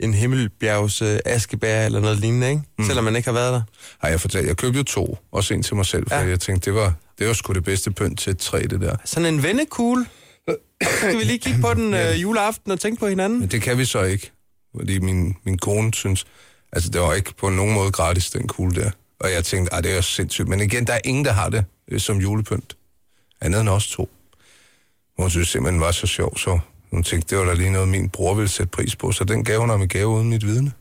en 0.00 0.14
himmelbjergs 0.14 1.02
uh, 1.02 1.08
askebær 1.24 1.86
eller 1.86 2.00
noget 2.00 2.18
lignende, 2.18 2.50
ikke? 2.50 2.62
Mm. 2.78 2.84
selvom 2.84 3.04
man 3.04 3.16
ikke 3.16 3.28
har 3.28 3.34
været 3.34 3.52
der. 3.52 3.62
Har 3.98 4.08
jeg 4.08 4.20
fortalt, 4.20 4.46
jeg 4.46 4.56
købte 4.56 4.78
jo 4.78 4.84
to, 4.84 5.18
også 5.32 5.54
en 5.54 5.62
til 5.62 5.76
mig 5.76 5.86
selv, 5.86 6.08
for 6.08 6.16
ja. 6.16 6.28
jeg 6.28 6.40
tænkte, 6.40 6.70
det 6.70 6.80
var, 6.80 6.94
det 7.18 7.26
var 7.26 7.32
sgu 7.32 7.52
det 7.52 7.64
bedste 7.64 7.90
pynt 7.90 8.18
til 8.20 8.30
et 8.30 8.38
træ, 8.38 8.62
det 8.70 8.80
der. 8.80 8.96
Sådan 9.04 9.34
en 9.34 9.42
vennekugle. 9.42 10.06
Skal 10.82 11.18
vi 11.18 11.24
lige 11.24 11.38
kigge 11.38 11.60
på 11.60 11.74
den 11.74 11.94
uh, 11.94 12.22
juleaften 12.22 12.72
og 12.72 12.80
tænke 12.80 13.00
på 13.00 13.06
hinanden? 13.06 13.40
Men 13.40 13.48
det 13.48 13.62
kan 13.62 13.78
vi 13.78 13.84
så 13.84 14.02
ikke, 14.02 14.32
fordi 14.76 14.98
min, 14.98 15.36
min 15.44 15.58
kone 15.58 15.94
synes, 15.94 16.24
altså 16.72 16.90
det 16.90 17.00
var 17.00 17.14
ikke 17.14 17.34
på 17.34 17.48
nogen 17.50 17.74
måde 17.74 17.92
gratis, 17.92 18.30
den 18.30 18.48
kugle 18.48 18.82
der. 18.82 18.90
Og 19.20 19.32
jeg 19.32 19.44
tænkte, 19.44 19.74
at 19.74 19.84
det 19.84 19.92
er 19.92 19.96
jo 19.96 20.02
sindssygt. 20.02 20.48
Men 20.48 20.60
igen, 20.60 20.86
der 20.86 20.92
er 20.92 21.00
ingen, 21.04 21.24
der 21.24 21.32
har 21.32 21.48
det 21.48 21.64
øh, 21.88 22.00
som 22.00 22.18
julepynt. 22.18 22.76
Andet 23.40 23.60
end 23.60 23.68
os 23.68 23.88
to. 23.88 24.10
Hun 25.18 25.30
synes 25.30 25.48
simpelthen, 25.48 25.80
var 25.80 25.90
så 25.90 26.06
sjov, 26.06 26.38
så 26.38 26.58
hun 26.90 27.02
tænkte, 27.02 27.30
det 27.30 27.38
var 27.38 27.44
da 27.44 27.54
lige 27.54 27.70
noget, 27.70 27.88
min 27.88 28.08
bror 28.08 28.34
ville 28.34 28.48
sætte 28.48 28.70
pris 28.70 28.96
på. 28.96 29.12
Så 29.12 29.24
den 29.24 29.44
gav 29.44 29.60
hun 29.60 29.68
ham 29.68 29.82
i 29.82 29.86
gave 29.86 30.08
uden 30.08 30.28
mit 30.28 30.46
vidne. 30.46 30.72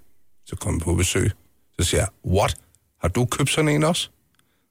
Så 0.45 0.55
kom 0.55 0.73
jeg 0.73 0.81
på 0.81 0.95
besøg. 0.95 1.31
Så 1.79 1.85
siger 1.85 2.01
jeg, 2.01 2.07
what? 2.25 2.57
Har 3.01 3.07
du 3.07 3.25
købt 3.25 3.49
sådan 3.49 3.69
en 3.69 3.83
også? 3.83 4.09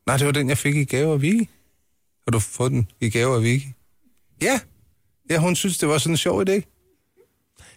Nej, 0.06 0.16
det 0.16 0.26
var 0.26 0.32
den, 0.32 0.48
jeg 0.48 0.58
fik 0.58 0.76
i 0.76 0.84
gave 0.84 1.12
af 1.12 1.22
Vicky. 1.22 1.48
Har 2.26 2.30
du 2.32 2.38
fået 2.38 2.72
den 2.72 2.88
i 3.00 3.10
gave 3.10 3.36
af 3.36 3.42
Vicky? 3.42 3.66
Ja. 4.42 4.60
Ja, 5.30 5.38
hun 5.38 5.56
synes, 5.56 5.78
det 5.78 5.88
var 5.88 5.98
sådan 5.98 6.12
en 6.12 6.16
sjov 6.16 6.42
idé. 6.48 6.60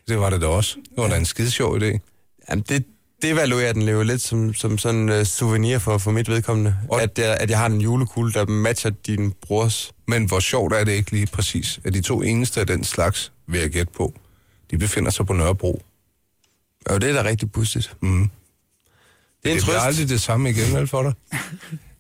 Det 0.07 0.19
var 0.19 0.29
det 0.29 0.41
da 0.41 0.47
også. 0.47 0.75
Det 0.75 0.97
var 0.97 1.07
da 1.07 1.17
en 1.17 1.25
skide 1.25 1.51
sjov 1.51 1.77
idé. 1.77 1.99
Jamen, 2.49 2.65
det, 2.69 2.85
det 3.21 3.29
evaluerer 3.31 3.73
den 3.73 3.81
jo 3.89 4.03
lidt 4.03 4.21
som, 4.21 4.53
som 4.53 4.77
sådan 4.77 4.99
en 5.01 5.09
uh, 5.19 5.23
souvenir 5.23 5.77
for, 5.79 5.97
for 5.97 6.11
mit 6.11 6.29
vedkommende. 6.29 6.75
Og- 6.89 7.01
At 7.01 7.19
jeg, 7.19 7.37
at 7.39 7.49
jeg 7.49 7.57
har 7.59 7.65
en 7.65 7.81
julekugle, 7.81 8.33
der 8.33 8.45
matcher 8.45 8.89
din 9.07 9.31
brors. 9.41 9.93
Men 10.07 10.25
hvor 10.25 10.39
sjovt 10.39 10.73
er 10.73 10.83
det 10.83 10.91
ikke 10.91 11.11
lige 11.11 11.27
præcis, 11.27 11.79
at 11.83 11.93
de 11.93 12.01
to 12.01 12.21
eneste 12.21 12.59
af 12.59 12.67
den 12.67 12.83
slags, 12.83 13.31
vil 13.47 13.59
jeg 13.61 13.69
gætte 13.69 13.93
på, 13.97 14.13
de 14.71 14.77
befinder 14.77 15.11
sig 15.11 15.25
på 15.27 15.33
Nørrebro. 15.33 15.81
Og 16.85 17.01
det 17.01 17.09
er 17.09 17.13
da 17.23 17.29
rigtig 17.29 17.51
pudsigt. 17.51 17.95
Mm. 18.01 18.29
Det 19.43 19.49
er 19.49 19.53
en 19.53 19.55
Det 19.57 19.63
trøst. 19.65 19.77
aldrig 19.85 20.09
det 20.09 20.21
samme 20.21 20.49
igen, 20.49 20.73
vel 20.75 20.87
for 20.87 21.03
dig? 21.03 21.13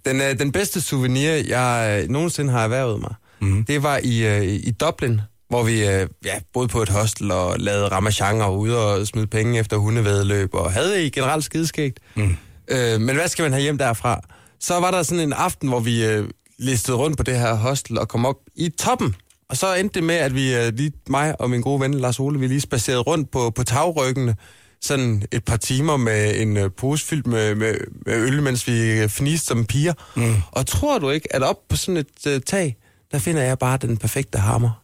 Den, 0.05 0.21
øh, 0.21 0.39
den 0.39 0.51
bedste 0.51 0.81
souvenir, 0.81 1.31
jeg 1.31 1.99
øh, 2.03 2.09
nogensinde 2.09 2.51
har 2.51 2.63
erhvervet 2.63 2.99
mig, 3.01 3.13
mm. 3.41 3.65
det 3.65 3.83
var 3.83 3.99
i, 4.03 4.25
øh, 4.37 4.43
i 4.43 4.71
Dublin, 4.71 5.21
hvor 5.53 5.63
vi 5.63 5.85
øh, 5.87 6.07
ja, 6.25 6.39
boede 6.53 6.67
på 6.67 6.81
et 6.81 6.89
hostel 6.89 7.31
og 7.31 7.59
lavede 7.59 7.87
ramachanger 7.87 8.49
ude 8.49 8.77
og 8.77 9.07
smide 9.07 9.27
penge 9.27 9.59
efter 9.59 9.77
hundevædeløb, 9.77 10.53
og 10.53 10.71
havde 10.71 11.05
i 11.05 11.09
generelt 11.09 11.43
skideskægt. 11.43 11.99
Mm. 12.15 12.37
Øh, 12.67 13.01
men 13.01 13.15
hvad 13.15 13.27
skal 13.27 13.43
man 13.43 13.51
have 13.51 13.61
hjem 13.61 13.77
derfra? 13.77 14.21
Så 14.59 14.79
var 14.79 14.91
der 14.91 15.03
sådan 15.03 15.19
en 15.23 15.33
aften, 15.33 15.69
hvor 15.69 15.79
vi 15.79 16.05
øh, 16.05 16.29
listede 16.59 16.97
rundt 16.97 17.17
på 17.17 17.23
det 17.23 17.39
her 17.39 17.53
hostel 17.53 17.99
og 17.99 18.07
kom 18.07 18.25
op 18.25 18.35
i 18.55 18.69
toppen. 18.69 19.15
Og 19.49 19.57
så 19.57 19.73
endte 19.73 19.99
det 19.99 20.03
med, 20.03 20.15
at 20.15 20.35
vi, 20.35 20.55
øh, 20.55 20.73
lige 20.73 20.91
mig 21.09 21.41
og 21.41 21.49
min 21.49 21.61
gode 21.61 21.81
ven 21.81 21.93
Lars 21.93 22.19
Ole, 22.19 22.39
vi 22.39 22.47
lige 22.47 22.61
spacerede 22.61 23.01
rundt 23.01 23.31
på, 23.31 23.49
på 23.49 23.63
tagryggene, 23.63 24.35
sådan 24.81 25.23
et 25.31 25.45
par 25.45 25.57
timer 25.57 25.97
med 25.97 26.41
en 26.41 26.57
øh, 26.57 26.69
pose 26.77 27.05
fyldt 27.05 27.27
med, 27.27 27.55
med, 27.55 27.75
med 28.05 28.13
øl, 28.15 28.41
mens 28.43 28.67
vi 28.67 28.91
øh, 28.91 29.09
fniste 29.09 29.45
som 29.45 29.65
piger. 29.65 29.93
Mm. 30.15 30.35
Og 30.51 30.67
tror 30.67 30.99
du 30.99 31.09
ikke, 31.09 31.35
at 31.35 31.43
op 31.43 31.57
på 31.69 31.75
sådan 31.75 31.97
et 31.97 32.27
øh, 32.27 32.41
tag, 32.41 32.77
der 33.11 33.19
finder 33.19 33.41
jeg 33.41 33.59
bare 33.59 33.77
den 33.77 33.97
perfekte 33.97 34.37
hammer. 34.37 34.82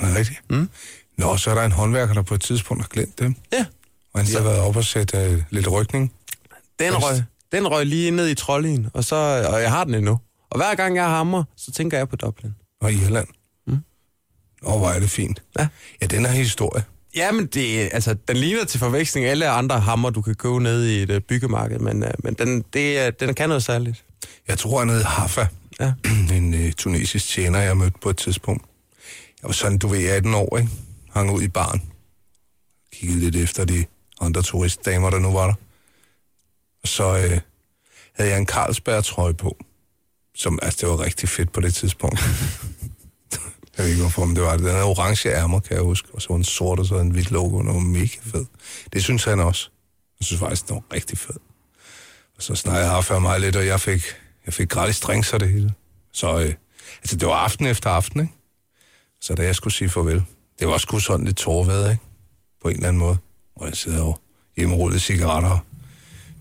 Den 0.00 0.08
er 0.08 0.18
rigtig. 0.18 0.38
Mm. 0.50 0.68
Nå, 1.18 1.36
så 1.36 1.50
er 1.50 1.54
der 1.54 1.62
en 1.62 1.72
håndværker, 1.72 2.14
der 2.14 2.22
på 2.22 2.34
et 2.34 2.40
tidspunkt 2.40 2.82
har 2.82 2.88
glemt 2.88 3.18
dem. 3.18 3.34
Ja, 3.52 3.64
Og 4.12 4.20
han 4.20 4.26
lige 4.26 4.36
har 4.36 4.44
været 4.44 4.60
op 4.60 4.76
og 4.76 4.84
sætte 4.84 5.18
øh, 5.18 5.42
lidt 5.50 5.72
rykning. 5.72 6.12
den 6.78 6.92
røg, 6.96 7.22
den 7.52 7.68
røg 7.68 7.86
lige 7.86 8.10
ned 8.10 8.28
i 8.28 8.34
trollien, 8.34 8.86
og, 8.94 9.04
så, 9.04 9.16
og 9.52 9.62
jeg 9.62 9.70
har 9.70 9.84
den 9.84 9.94
endnu. 9.94 10.18
Og 10.50 10.56
hver 10.58 10.74
gang 10.74 10.96
jeg 10.96 11.04
hammer, 11.04 11.44
så 11.56 11.72
tænker 11.72 11.98
jeg 11.98 12.08
på 12.08 12.16
Dublin. 12.16 12.54
Og 12.80 12.92
Irland. 12.92 13.28
Mm. 13.66 13.78
Åh, 14.62 14.78
hvor 14.78 14.88
er 14.88 15.00
det 15.00 15.10
fint. 15.10 15.42
Ja. 15.58 15.68
Ja, 16.02 16.06
den 16.06 16.26
er 16.26 16.30
historie. 16.30 16.84
Ja, 17.16 17.32
men 17.32 17.46
det, 17.46 17.88
altså, 17.92 18.14
den 18.28 18.36
ligner 18.36 18.64
til 18.64 18.80
forveksling 18.80 19.26
alle 19.26 19.48
andre 19.48 19.80
hammer, 19.80 20.10
du 20.10 20.22
kan 20.22 20.34
købe 20.34 20.60
nede 20.62 20.98
i 20.98 21.02
et 21.02 21.10
uh, 21.10 21.18
byggemarked, 21.28 21.78
men, 21.78 22.02
uh, 22.02 22.08
men 22.24 22.34
den, 22.34 22.64
det, 22.72 23.08
uh, 23.08 23.12
den 23.20 23.34
kan 23.34 23.48
noget 23.48 23.62
særligt. 23.62 24.04
Jeg 24.48 24.58
tror, 24.58 24.78
han 24.78 24.88
hed 24.88 25.02
Haffa. 25.02 25.46
Ja. 25.80 25.92
en 26.36 26.54
øh, 26.54 26.72
tunesisk 26.72 27.28
tjener, 27.28 27.58
jeg 27.58 27.76
mødte 27.76 27.98
på 28.02 28.10
et 28.10 28.16
tidspunkt. 28.16 28.64
Jeg 29.42 29.48
var 29.48 29.52
sådan, 29.52 29.78
du 29.78 29.88
ved, 29.88 30.08
18 30.08 30.34
år, 30.34 30.58
ikke? 30.58 30.70
Hang 31.10 31.30
ud 31.30 31.42
i 31.42 31.48
baren. 31.48 31.82
Kiggede 32.92 33.20
lidt 33.20 33.36
efter 33.36 33.64
de 33.64 33.84
andre 34.20 34.42
turistdamer, 34.42 35.10
der 35.10 35.18
nu 35.18 35.32
var 35.32 35.46
der. 35.46 35.54
Og 36.82 36.88
så 36.88 37.04
øh, 37.04 37.40
havde 38.12 38.30
jeg 38.30 38.38
en 38.38 38.46
Carlsberg-trøje 38.46 39.34
på. 39.34 39.56
Som, 40.34 40.58
altså, 40.62 40.78
det 40.80 40.88
var 40.88 41.00
rigtig 41.00 41.28
fedt 41.28 41.52
på 41.52 41.60
det 41.60 41.74
tidspunkt. 41.74 42.20
jeg 43.76 43.84
ved 43.84 43.86
ikke, 43.86 44.00
hvorfor, 44.00 44.24
men 44.24 44.36
det 44.36 44.44
var 44.44 44.52
det. 44.52 44.60
Den 44.60 44.70
havde 44.70 44.84
orange 44.84 45.28
ærmer, 45.28 45.60
kan 45.60 45.76
jeg 45.76 45.84
huske. 45.84 46.08
Og 46.14 46.22
så 46.22 46.28
var 46.28 46.36
den 46.36 46.44
sort, 46.44 46.78
og 46.78 46.86
så 46.86 46.98
en 46.98 47.10
hvidt 47.10 47.30
logo, 47.30 47.56
og 47.56 47.64
den 47.64 47.74
var 47.74 47.80
mega 47.80 48.16
fed. 48.22 48.44
Det 48.92 49.02
synes 49.02 49.24
han 49.24 49.40
også. 49.40 49.70
Jeg 50.20 50.26
synes 50.26 50.40
faktisk, 50.40 50.68
den 50.68 50.74
var 50.74 50.82
rigtig 50.94 51.18
fed. 51.18 51.36
Og 52.36 52.42
så 52.42 52.54
snakkede 52.54 52.92
jeg 52.92 53.04
for 53.04 53.18
mig 53.18 53.40
lidt, 53.40 53.56
og 53.56 53.66
jeg 53.66 53.80
fik, 53.80 54.02
jeg 54.46 54.54
fik 54.54 54.68
gratis 54.68 55.00
drinks 55.00 55.32
og 55.32 55.40
det 55.40 55.48
hele. 55.48 55.72
Så 56.12 56.38
øh, 56.38 56.54
altså, 57.02 57.16
det 57.16 57.28
var 57.28 57.34
aften 57.34 57.66
efter 57.66 57.90
aften, 57.90 58.20
ikke? 58.20 58.32
Så 59.22 59.34
da 59.34 59.42
jeg 59.42 59.54
skulle 59.56 59.74
sige 59.74 59.88
farvel, 59.88 60.24
det 60.58 60.68
var 60.68 60.78
sgu 60.78 60.98
sådan 60.98 61.26
lidt 61.26 61.36
tårværet, 61.36 61.90
ikke? 61.90 62.02
På 62.62 62.68
en 62.68 62.74
eller 62.74 62.88
anden 62.88 63.00
måde. 63.00 63.18
Hvor 63.56 63.66
jeg 63.66 63.76
sidder 63.76 64.02
og 64.02 64.20
hjemmerullet 64.56 65.02
cigaretter. 65.02 65.58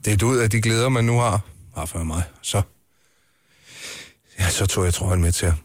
Det 0.05 0.21
er 0.21 0.25
ud 0.25 0.37
af 0.37 0.49
de 0.49 0.61
glæder, 0.61 0.89
man 0.89 1.05
nu 1.05 1.19
har, 1.19 1.41
har 1.75 1.85
for 1.85 2.03
mig. 2.03 2.23
Så 2.41 2.61
Ja, 4.39 4.49
så 4.49 4.65
tog 4.65 4.85
jeg 4.85 4.93
trøjen 4.93 5.21
med 5.21 5.31
til 5.31 5.47
ham. 5.47 5.57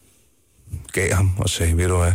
Gav 0.92 1.14
ham 1.14 1.38
og 1.38 1.50
sagde, 1.50 1.76
ved 1.76 1.88
du 1.88 1.96
hvad, 1.96 2.12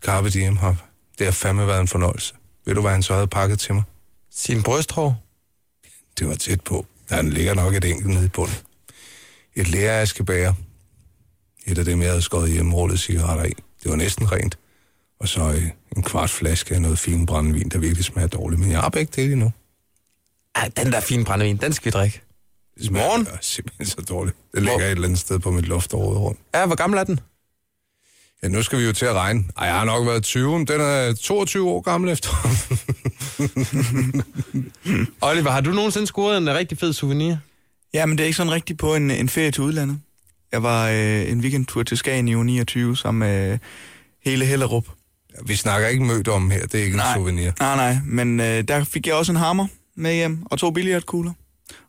Carpe 0.00 0.30
Diem 0.30 0.56
har, 0.56 0.76
det 1.18 1.26
har 1.26 1.32
fandme 1.32 1.66
været 1.66 1.80
en 1.80 1.88
fornøjelse. 1.88 2.34
Ved 2.64 2.74
du, 2.74 2.80
hvad 2.80 2.90
han 2.90 3.02
så 3.02 3.14
havde 3.14 3.26
pakket 3.26 3.58
til 3.58 3.74
mig? 3.74 3.82
Sin 4.30 4.62
brysthår? 4.62 5.24
Det 6.18 6.28
var 6.28 6.34
tæt 6.34 6.60
på. 6.60 6.86
Der 7.08 7.22
ligger 7.22 7.54
nok 7.54 7.74
et 7.74 7.84
enkelt 7.84 8.08
nede 8.08 8.24
i 8.24 8.28
bunden. 8.28 8.56
Et 9.54 9.68
læreaskebæger. 9.68 10.54
Et 11.66 11.78
af 11.78 11.84
dem, 11.84 12.02
jeg 12.02 12.10
havde 12.10 12.22
skåret 12.22 12.50
hjemmerullet 12.50 13.00
cigaretter 13.00 13.44
i. 13.44 13.52
Det 13.82 13.90
var 13.90 13.96
næsten 13.96 14.32
rent. 14.32 14.58
Og 15.20 15.28
så 15.28 15.40
øh, 15.40 15.62
en 15.96 16.02
kvart 16.02 16.30
flaske 16.30 16.74
af 16.74 16.82
noget 16.82 16.98
fin 16.98 17.26
brændevin, 17.26 17.68
der 17.68 17.78
virkelig 17.78 18.04
smager 18.04 18.28
dårligt. 18.28 18.60
Men 18.60 18.70
jeg 18.70 18.80
har 18.80 18.88
begge 18.88 19.12
dele 19.22 19.32
endnu. 19.32 19.52
Ej, 20.54 20.70
den 20.76 20.92
der 20.92 21.00
fine 21.00 21.24
brændevin, 21.24 21.56
den 21.56 21.72
skal 21.72 21.84
vi 21.84 21.90
drikke. 21.90 22.22
Det 22.78 22.86
smager 22.86 23.06
Morgen? 23.06 23.26
øh, 23.32 23.38
simpelthen 23.42 23.86
så 23.86 23.96
dårligt. 24.08 24.36
Det 24.54 24.62
ligger 24.62 24.84
et 24.84 24.90
eller 24.90 25.04
andet 25.04 25.18
sted 25.20 25.38
på 25.38 25.50
mit 25.50 25.68
loft 25.68 25.94
over 25.94 26.18
rundt. 26.18 26.40
Ja, 26.54 26.66
hvor 26.66 26.76
gammel 26.76 26.98
er 26.98 27.04
den? 27.04 27.20
Ja, 28.42 28.48
nu 28.48 28.62
skal 28.62 28.78
vi 28.78 28.84
jo 28.84 28.92
til 28.92 29.06
at 29.06 29.14
regne. 29.14 29.44
Ej, 29.56 29.66
jeg 29.66 29.74
har 29.74 29.84
nok 29.84 30.06
været 30.06 30.24
20, 30.24 30.58
men 30.58 30.66
den 30.66 30.80
er 30.80 31.14
22 31.14 31.68
år 31.70 31.80
gammel 31.80 32.10
efter. 32.10 32.28
Oliver, 35.28 35.50
har 35.50 35.60
du 35.60 35.70
nogensinde 35.70 36.06
scoret 36.06 36.36
en 36.38 36.54
rigtig 36.54 36.78
fed 36.78 36.92
souvenir? 36.92 37.36
Ja, 37.94 38.06
men 38.06 38.18
det 38.18 38.24
er 38.24 38.26
ikke 38.26 38.36
sådan 38.36 38.52
rigtigt 38.52 38.78
på 38.78 38.94
en, 38.94 39.10
en 39.10 39.28
ferie 39.28 39.50
til 39.50 39.62
udlandet. 39.62 40.00
Jeg 40.52 40.62
var 40.62 40.88
øh, 40.88 41.32
en 41.32 41.40
weekendtur 41.40 41.82
til 41.82 41.96
Skagen 41.96 42.28
i 42.28 42.34
uge 42.34 42.44
29 42.44 42.96
sammen 42.96 43.18
med 43.18 43.58
hele 44.24 44.44
Hellerup. 44.44 44.84
vi 45.46 45.56
snakker 45.56 45.88
ikke 45.88 46.04
mødt 46.04 46.28
om 46.28 46.50
her, 46.50 46.66
det 46.66 46.80
er 46.80 46.84
ikke 46.84 46.94
en 46.94 47.02
souvenir. 47.14 47.52
Nej, 47.60 47.76
nej, 47.76 47.96
men 48.04 48.40
øh, 48.40 48.62
der 48.68 48.84
fik 48.84 49.06
jeg 49.06 49.14
også 49.14 49.32
en 49.32 49.38
hammer 49.38 49.66
med 49.96 50.14
hjem 50.14 50.38
og 50.44 50.58
to 50.58 50.70
billiardkugler. 50.70 51.32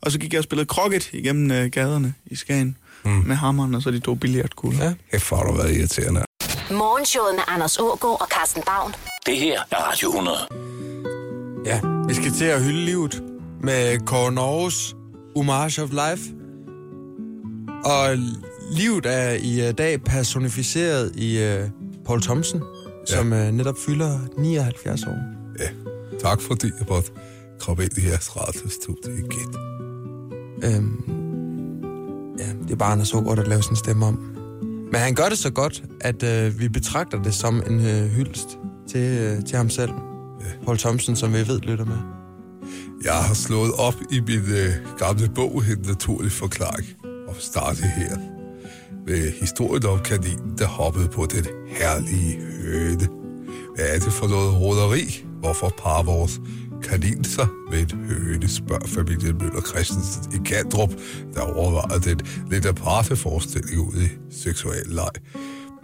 Og 0.02 0.12
så 0.12 0.20
gik 0.20 0.34
jeg 0.34 0.40
og 0.40 0.44
spillede 0.44 0.68
krokket 0.68 1.10
igennem 1.14 1.52
øh, 1.52 1.72
gaderne 1.72 2.14
i 2.26 2.36
Skagen 2.36 2.78
mm. 3.06 3.12
med 3.12 3.36
hammeren 3.36 3.76
og 3.76 3.82
så 3.82 3.92
de 3.92 4.00
to 4.00 4.16
billiardkugler. 4.16 4.94
Ja. 5.14 5.20
Hvor 5.30 5.38
har 5.38 5.44
du 5.44 5.54
været 5.54 5.76
irriterende. 5.78 6.22
Morgenshowet 6.72 7.36
med 7.36 7.44
Anders 7.48 7.78
Ågaard 7.78 8.22
og 8.22 8.28
Carsten 8.28 8.64
Baum. 8.66 8.94
Det 9.26 9.38
her 9.38 9.62
er 9.72 9.76
Radio 9.76 10.10
100. 10.10 10.38
Ja, 11.66 11.82
vi 12.08 12.14
skal 12.14 12.32
til 12.32 12.46
at 12.46 12.64
hylde 12.64 12.86
livet 12.86 13.24
med 13.62 14.06
Kåre 14.06 14.32
Norges 14.32 14.96
Homage 15.36 15.82
of 15.84 15.90
Life. 15.90 16.24
Og 17.86 18.18
livet 18.72 19.06
er 19.06 19.32
i 19.32 19.68
uh, 19.68 19.74
dag 19.78 20.04
personificeret 20.04 21.16
i 21.16 21.38
uh, 21.38 21.70
Paul 22.06 22.22
Thompson, 22.22 22.62
ja. 23.10 23.16
som 23.16 23.32
uh, 23.32 23.38
netop 23.38 23.76
fylder 23.86 24.20
79 24.38 25.04
år. 25.04 25.18
Ja, 25.60 25.70
tak 26.20 26.42
fordi 26.42 26.68
jeg 26.80 26.86
måtte 26.90 27.12
komme 27.60 27.84
ind 27.84 27.98
i 27.98 28.08
jeres 28.08 28.38
radiostudie 28.38 29.18
igen. 29.18 29.56
Øhm, 30.64 31.04
ja, 32.40 32.46
det 32.64 32.72
er 32.72 32.76
bare 32.76 32.92
Anders 32.92 33.14
Ågaard, 33.14 33.38
der 33.38 33.46
laver 33.46 33.62
sin 33.62 33.76
stemme 33.76 34.06
om. 34.06 34.16
Men 34.92 35.02
han 35.02 35.16
gør 35.16 35.30
det 35.30 35.38
så 35.38 35.50
godt, 35.50 35.84
at 36.02 36.24
øh, 36.24 36.60
vi 36.60 36.70
betragter 36.70 37.22
det 37.22 37.34
som 37.34 37.64
en 37.68 37.80
øh, 37.86 38.10
hyldest 38.10 38.58
til, 38.90 39.20
øh, 39.20 39.46
til 39.46 39.58
ham 39.58 39.70
selv. 39.70 39.92
Ja. 40.40 40.66
Paul 40.66 40.78
Thompson, 40.78 41.16
som 41.16 41.34
vi 41.34 41.48
ved 41.48 41.60
lytter 41.60 41.86
med. 41.86 41.98
Jeg 43.04 43.14
har 43.14 43.34
slået 43.34 43.72
op 43.78 43.96
i 44.12 44.20
min 44.20 44.40
øh, 44.40 44.98
gamle 44.98 45.30
bog, 45.36 45.64
En 45.72 45.86
naturlig 45.88 46.32
forklaring, 46.32 46.88
og 47.28 47.36
startet 47.40 47.84
her 47.84 48.18
Øh, 49.10 49.16
ved 49.16 49.32
historielovkaninen, 49.32 50.58
der 50.58 50.68
hoppede 50.68 51.08
på 51.08 51.26
den 51.26 51.46
herlige 51.68 52.42
høne. 52.42 53.08
Hvad 53.76 53.86
er 53.88 54.00
det 54.00 54.14
for 54.14 54.28
noget 54.28 54.62
roderi? 54.62 55.26
Hvorfor 55.40 55.74
parer 55.78 56.04
vores 56.04 56.42
kanin 56.84 57.24
sig 57.24 57.48
ved 57.72 57.80
en 57.80 58.06
høne, 58.06 58.48
spørger 58.50 58.88
familien 58.88 59.38
Møller 59.38 59.62
Christensen 59.62 60.34
i 60.34 60.38
Kandrup, 60.46 60.90
der 61.34 61.42
overvejede 61.42 62.10
den 62.10 62.20
lidt 62.52 62.66
aparte 62.66 63.16
forestilling 63.16 63.80
ud 63.80 64.02
i 64.02 64.08
seksuel 64.32 64.88
leg. 64.88 65.12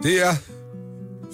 Det 0.02 0.26
er 0.26 0.34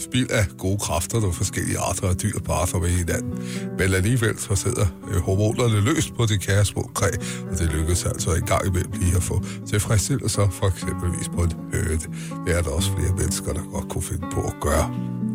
spild 0.03 0.31
af 0.31 0.45
gode 0.59 0.79
kræfter, 0.79 1.21
der 1.21 1.33
forskellige 1.33 1.79
arter 1.79 2.09
af 2.09 2.17
dyr 2.17 2.39
parter 2.45 2.79
med 2.79 2.89
hinanden. 2.89 3.33
Men 3.79 3.95
alligevel 3.95 4.39
så 4.39 4.55
sidder 4.55 4.87
øh, 5.11 5.17
hormonerne 5.17 5.81
løst 5.81 6.15
på 6.15 6.27
det 6.27 6.41
kære 6.41 6.65
små 6.65 6.91
kræ, 6.95 7.09
og 7.51 7.59
det 7.59 7.73
lykkedes 7.73 8.05
altså 8.05 8.31
i 8.35 8.41
gang 8.41 8.73
med 8.73 8.83
lige 9.01 9.17
at 9.17 9.23
få 9.23 9.45
tilfredsstillelser, 9.69 10.51
for 10.51 10.67
eksempelvis 10.67 11.29
på 11.29 11.43
en 11.43 11.53
høne. 11.73 12.01
Det 12.47 12.57
er 12.57 12.63
der 12.63 12.71
også 12.71 12.91
flere 12.97 13.15
mennesker, 13.19 13.53
der 13.53 13.63
godt 13.73 13.89
kunne 13.89 14.03
finde 14.03 14.27
på 14.33 14.41
at 14.41 14.55
gøre. 14.61 14.87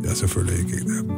Jeg 0.04 0.12
er 0.12 0.16
selvfølgelig 0.16 0.60
ikke 0.60 0.74
en 0.82 0.98
af 0.98 1.04
dem. 1.04 1.12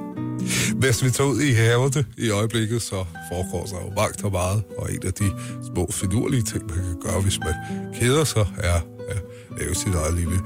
Hvis 0.75 1.03
vi 1.03 1.09
tager 1.09 1.29
ud 1.29 1.39
i 1.41 1.51
haverne 1.51 2.05
i 2.17 2.29
øjeblikket, 2.29 2.81
så 2.81 3.05
foregår 3.31 3.65
der 3.65 3.75
jo 3.75 4.01
vagt 4.01 4.23
og 4.23 4.31
meget, 4.31 4.63
og 4.77 4.93
en 4.93 5.05
af 5.05 5.13
de 5.13 5.31
små 5.73 5.89
finurlige 5.91 6.41
ting, 6.41 6.63
man 6.67 6.75
kan 6.75 6.97
gøre, 7.01 7.21
hvis 7.21 7.39
man 7.39 7.53
keder 7.99 8.23
sig, 8.23 8.47
er 8.57 8.79
at 9.09 9.23
lave 9.59 9.75
sit 9.75 9.95
eget 9.95 10.13
lille, 10.13 10.39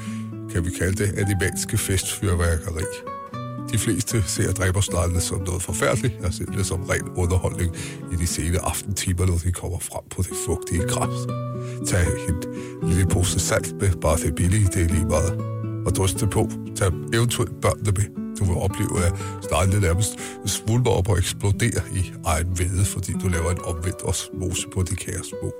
kan 0.53 0.65
vi 0.65 0.69
kalde 0.69 1.03
det, 1.03 1.19
animalske 1.19 1.77
festfyrværkeri. 1.77 2.83
De 3.71 3.77
fleste 3.77 4.23
ser 4.27 4.51
dræbersneglene 4.51 5.21
som 5.21 5.41
noget 5.41 5.61
forfærdeligt, 5.61 6.13
og 6.25 6.33
ser 6.33 6.45
det 6.45 6.65
som 6.65 6.83
ren 6.83 7.09
underholdning 7.15 7.75
i 8.11 8.15
de 8.15 8.27
sene 8.27 8.59
aftentimer, 8.59 9.25
når 9.25 9.37
de 9.37 9.51
kommer 9.51 9.79
frem 9.79 10.03
på 10.09 10.21
det 10.21 10.31
fugtige 10.45 10.81
græs. 10.87 11.19
Tag 11.87 12.05
en 12.81 12.89
lille 12.89 13.05
pose 13.05 13.39
salt 13.39 13.73
med, 13.81 13.91
bare 14.01 14.17
det 14.17 14.35
billige, 14.35 14.67
det 14.73 14.81
er 14.81 14.87
lige 14.87 15.05
meget. 15.05 15.31
Og 15.85 15.95
drys 15.95 16.13
det 16.13 16.29
på. 16.29 16.49
Tag 16.75 16.91
eventuelt 17.13 17.61
børnene 17.61 17.91
med. 17.91 18.35
Du 18.39 18.43
vil 18.45 18.55
opleve, 18.55 19.05
at 19.05 19.13
stejlene 19.43 19.79
nærmest 19.79 20.19
svulmer 20.45 20.89
op 20.91 21.09
og 21.09 21.17
eksploderer 21.17 21.81
i 21.95 22.11
egen 22.25 22.59
vede, 22.59 22.85
fordi 22.85 23.13
du 23.23 23.27
laver 23.27 23.51
en 23.51 23.61
omvendt 23.63 24.03
osmose 24.03 24.67
på 24.73 24.83
de 24.83 24.95
kære 24.95 25.23
små. 25.23 25.53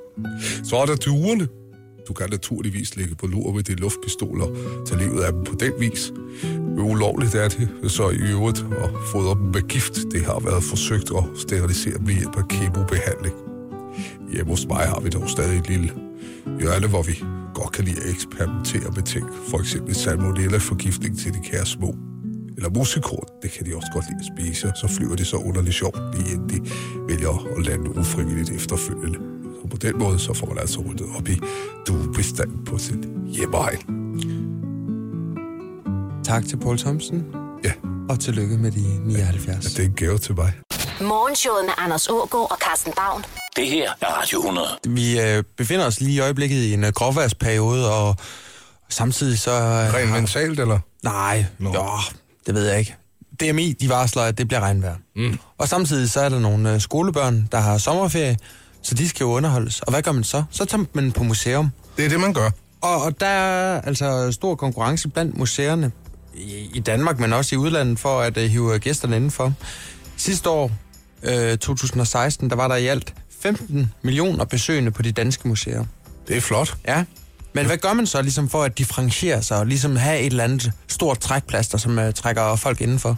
Så 0.64 0.76
er 0.76 0.86
der 0.86 0.96
duerne. 0.96 1.63
Du 2.08 2.14
kan 2.14 2.28
naturligvis 2.32 2.96
ligge 2.96 3.16
på 3.16 3.28
lur 3.28 3.54
med 3.54 3.64
de 3.64 3.76
luftpistoler, 3.76 4.48
tage 4.86 5.00
livet 5.00 5.22
af 5.22 5.34
dem 5.34 5.44
på 5.44 5.56
den 5.56 5.74
vis. 5.80 6.14
Ulovligt 6.78 7.36
er 7.36 7.48
det 7.48 7.92
så 7.92 8.10
i 8.10 8.18
øvrigt 8.18 8.66
at 8.84 8.90
fodre 9.12 9.36
dem 9.36 9.48
med 9.56 9.68
gift. 9.68 9.94
Det 10.12 10.26
har 10.26 10.40
været 10.40 10.64
forsøgt 10.64 11.12
at 11.18 11.24
sterilisere 11.38 11.98
dem 11.98 12.08
ved 12.08 12.14
hjælp 12.14 12.38
af 12.38 12.48
kemobehandling. 12.48 13.36
Hjemme 14.34 14.52
hos 14.52 14.68
mig 14.68 14.86
har 14.86 15.00
vi 15.00 15.10
dog 15.10 15.30
stadig 15.30 15.58
et 15.60 15.70
lille 15.70 15.92
hjørne, 16.60 16.88
hvor 16.88 17.02
vi 17.02 17.24
godt 17.54 17.72
kan 17.72 17.86
lide 17.86 18.02
at 18.04 18.10
eksperimentere 18.10 18.92
med 18.96 19.04
ting. 19.04 19.26
For 19.50 19.60
eksempel 19.60 19.96
salmonella-forgiftning 19.96 21.20
til 21.20 21.34
de 21.34 21.40
kære 21.44 21.66
små. 21.66 21.96
Eller 22.58 22.70
musikort, 22.70 23.28
det 23.44 23.52
kan 23.52 23.66
de 23.66 23.76
også 23.76 23.90
godt 23.94 24.06
lide 24.10 24.20
at 24.20 24.30
spise. 24.38 24.72
Så 24.82 24.88
flyver 24.88 25.16
det 25.16 25.28
så 25.28 25.38
underligt 25.38 25.76
sjovt, 25.76 26.00
lige 26.16 26.34
inden 26.34 26.50
de 26.50 26.70
vælger 27.10 27.56
at 27.58 27.66
lande 27.66 27.98
ufrivilligt 27.98 28.50
efterfølgende. 28.50 29.43
Så 29.64 29.70
på 29.70 29.78
den 29.78 30.00
måde, 30.00 30.20
så 30.20 30.34
får 30.34 30.48
man 30.48 30.58
altså 30.58 30.80
ryddet 30.80 31.08
op 31.18 31.28
i 31.28 31.40
duebestand 31.88 32.66
på 32.66 32.78
sit 32.78 33.00
hjemmeegn. 33.28 33.80
Tak 36.26 36.46
til 36.46 36.58
Paul 36.58 36.78
Thompson, 36.80 37.24
Ja, 37.64 37.72
og 38.10 38.20
tillykke 38.20 38.58
med 38.58 38.72
de 38.72 39.00
79. 39.06 39.66
det 39.66 39.80
er 39.80 39.84
en 39.84 39.94
gave 39.94 40.18
til 40.18 40.36
mig. 40.36 40.54
Morgenshowet 41.02 41.66
med 41.66 41.74
Anders 41.78 42.08
Ågaard 42.10 42.52
og 42.52 42.58
Carsten 42.68 42.94
Baum. 42.96 43.24
Det 43.56 43.68
her 43.68 43.92
er 44.02 44.06
Radio 44.08 44.40
100. 44.40 44.68
Vi 44.88 45.20
øh, 45.22 45.44
befinder 45.58 45.86
os 45.86 46.00
lige 46.02 46.16
i 46.16 46.20
øjeblikket 46.20 46.56
i 46.64 46.74
en 46.74 46.84
øh, 46.84 46.92
gråvejrsperiode, 46.92 47.94
og 47.94 48.16
samtidig 48.90 49.40
så... 49.40 49.52
Øh, 49.52 49.94
Rent 49.94 50.12
mentalt, 50.12 50.60
eller? 50.60 50.80
Nej, 51.04 51.46
Nå. 51.60 51.74
jo, 51.74 51.86
det 52.48 52.56
ved 52.56 52.68
jeg 52.68 52.80
ikke. 52.80 52.96
DMI, 53.40 53.74
de 53.74 53.90
varsler, 53.90 54.24
at 54.24 54.38
det 54.38 54.48
bliver 54.48 54.62
regnvejr. 54.62 54.96
Mm. 55.16 55.40
Og 55.58 55.68
samtidig 55.68 56.10
så 56.12 56.20
er 56.20 56.30
der 56.30 56.40
nogle 56.40 56.74
øh, 56.74 56.82
skolebørn, 56.82 57.48
der 57.52 57.60
har 57.60 57.78
sommerferie, 57.78 58.38
så 58.84 58.96
de 58.96 59.10
skal 59.10 59.24
jo 59.24 59.30
underholdes. 59.30 59.82
Og 59.82 59.92
hvad 59.92 60.02
gør 60.02 60.12
man 60.12 60.24
så? 60.24 60.44
Så 60.52 60.66
tager 60.66 60.86
man 60.94 61.12
på 61.12 61.24
museum. 61.24 61.70
Det 61.98 62.06
er 62.06 62.10
det, 62.10 62.20
man 62.20 62.34
gør. 62.34 62.50
Og, 62.82 63.02
og 63.02 63.20
der 63.20 63.26
er 63.26 63.82
altså 63.82 64.32
stor 64.32 64.56
konkurrence 64.56 65.10
blandt 65.10 65.38
museerne 65.38 65.92
i, 66.34 66.70
i 66.74 66.80
Danmark, 66.80 67.20
men 67.20 67.34
også 67.34 67.56
i 67.56 67.58
udlandet, 67.58 68.00
for 68.00 68.22
at 68.22 68.38
uh, 68.38 68.44
hive 68.44 68.80
gæsterne 68.80 69.16
indenfor. 69.16 69.54
Sidste 70.18 70.50
år, 70.50 70.72
øh, 71.24 71.58
2016, 71.58 72.50
der 72.50 72.56
var 72.56 72.68
der 72.68 72.76
i 72.76 72.88
alt 72.88 73.14
15 73.42 73.92
millioner 74.02 74.46
besøgende 74.46 74.92
på 74.92 75.02
de 75.02 75.12
danske 75.12 75.48
museer. 75.48 75.86
Det 76.28 76.38
er 76.38 76.42
flot. 76.42 76.76
Ja. 76.88 77.04
Men 77.54 77.66
hvad 77.66 77.78
gør 77.78 77.94
man 77.94 78.08
så 78.08 78.22
ligesom 78.22 78.50
for 78.50 78.64
at 78.64 78.78
differentiere 78.78 79.44
sig 79.44 79.58
og 79.58 79.68
ligesom 79.68 79.96
have 79.96 80.20
et 80.20 80.26
eller 80.26 80.44
andet 80.44 80.72
stort 80.88 81.20
trækplaster, 81.20 81.78
som 81.78 81.98
uh, 81.98 82.14
trækker 82.14 82.56
folk 82.56 82.82
indenfor? 82.82 83.18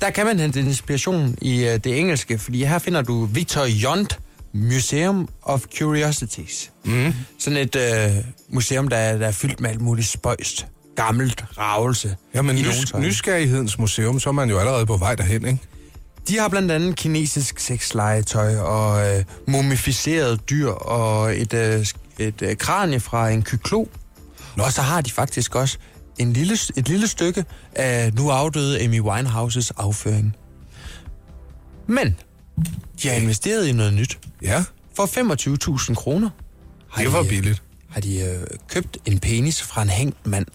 Der 0.00 0.10
kan 0.10 0.26
man 0.26 0.40
hente 0.40 0.60
inspiration 0.60 1.38
i 1.40 1.62
uh, 1.62 1.74
det 1.74 1.98
engelske, 1.98 2.38
fordi 2.38 2.64
her 2.64 2.78
finder 2.78 3.02
du 3.02 3.24
Victor 3.24 3.66
Yond 3.84 4.08
Museum 4.54 5.28
of 5.42 5.62
Curiosities. 5.78 6.72
Mm. 6.84 7.14
Sådan 7.38 7.58
et 7.58 7.76
uh, 7.76 8.24
museum, 8.54 8.88
der 8.88 8.96
er, 8.96 9.18
der 9.18 9.26
er 9.26 9.32
fyldt 9.32 9.60
med 9.60 9.70
alt 9.70 9.80
muligt 9.80 10.08
spøjst, 10.08 10.66
gammelt 10.96 11.44
ravelse. 11.58 12.16
Jamen, 12.34 12.58
i 12.58 12.62
nys- 12.62 12.98
nysgerrighedens 12.98 13.78
museum, 13.78 14.20
så 14.20 14.28
er 14.28 14.32
man 14.32 14.50
jo 14.50 14.58
allerede 14.58 14.86
på 14.86 14.96
vej 14.96 15.14
derhen, 15.14 15.46
ikke? 15.46 15.58
De 16.28 16.38
har 16.38 16.48
blandt 16.48 16.72
andet 16.72 16.96
kinesisk 16.96 17.58
sexlegetøj 17.58 18.56
og 18.56 19.16
øh, 19.16 19.24
mumificerede 19.48 20.36
dyr 20.36 20.68
og 20.68 21.40
et, 21.40 21.54
øh, 21.54 21.86
et 22.18 22.42
øh, 22.42 22.56
kranie 22.56 23.00
fra 23.00 23.30
en 23.30 23.42
kyklo. 23.42 23.84
Og 24.58 24.72
så 24.72 24.82
har 24.82 25.00
de 25.00 25.10
faktisk 25.10 25.54
også 25.54 25.78
en 26.18 26.32
lille, 26.32 26.58
et 26.76 26.88
lille 26.88 27.08
stykke 27.08 27.44
af 27.74 28.14
nu 28.14 28.30
afdøde 28.30 28.80
Amy 28.84 29.00
Winehouses 29.00 29.70
afføring. 29.70 30.36
Men 31.86 32.16
de 33.02 33.08
har 33.08 33.14
investeret 33.14 33.66
i 33.66 33.72
noget 33.72 33.94
nyt. 33.94 34.18
Ja, 34.42 34.64
For 34.96 35.06
25.000 35.88 35.94
kroner 35.94 36.30
har 36.90 37.02
det 37.02 37.12
var 37.12 37.22
de, 37.22 37.28
billigt. 37.28 37.62
har 37.90 38.00
de 38.00 38.18
øh, 38.20 38.46
købt 38.68 38.98
en 39.04 39.18
penis 39.18 39.62
fra 39.62 39.82
en 39.82 39.88
hængt 39.88 40.26
mand. 40.26 40.46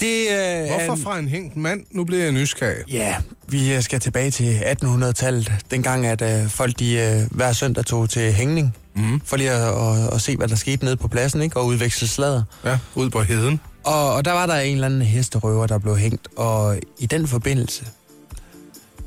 Det, 0.00 0.26
øh, 0.30 0.66
Hvorfor 0.86 1.02
fra 1.02 1.18
en 1.18 1.28
hængt 1.28 1.56
mand? 1.56 1.84
Nu 1.90 2.04
bliver 2.04 2.22
jeg 2.22 2.32
nysgerrig. 2.32 2.76
Ja, 2.92 3.16
vi 3.48 3.74
øh, 3.74 3.82
skal 3.82 4.00
tilbage 4.00 4.30
til 4.30 4.58
1800-tallet. 4.60 5.52
Dengang, 5.70 6.06
at 6.06 6.22
øh, 6.42 6.48
folk 6.50 6.78
de, 6.78 6.92
øh, 6.94 7.22
hver 7.36 7.52
søndag 7.52 7.84
tog 7.84 8.10
til 8.10 8.32
hængning. 8.32 8.76
Mm. 8.94 9.20
For 9.24 9.36
lige 9.36 9.50
at, 9.50 9.62
at, 10.06 10.14
at 10.14 10.20
se, 10.20 10.36
hvad 10.36 10.48
der 10.48 10.54
skete 10.56 10.84
nede 10.84 10.96
på 10.96 11.08
pladsen, 11.08 11.42
ikke? 11.42 11.56
Og 11.56 11.66
udveksle 11.66 12.08
sladder. 12.08 12.42
Ja, 12.64 12.78
ud 12.94 13.10
på 13.10 13.22
heden. 13.22 13.60
Og, 13.84 14.14
og 14.14 14.24
der 14.24 14.32
var 14.32 14.46
der 14.46 14.54
en 14.54 14.74
eller 14.74 14.86
anden 14.86 15.02
hesterøver, 15.02 15.66
der 15.66 15.78
blev 15.78 15.96
hængt. 15.96 16.28
Og 16.36 16.78
i 16.98 17.06
den 17.06 17.26
forbindelse, 17.28 17.84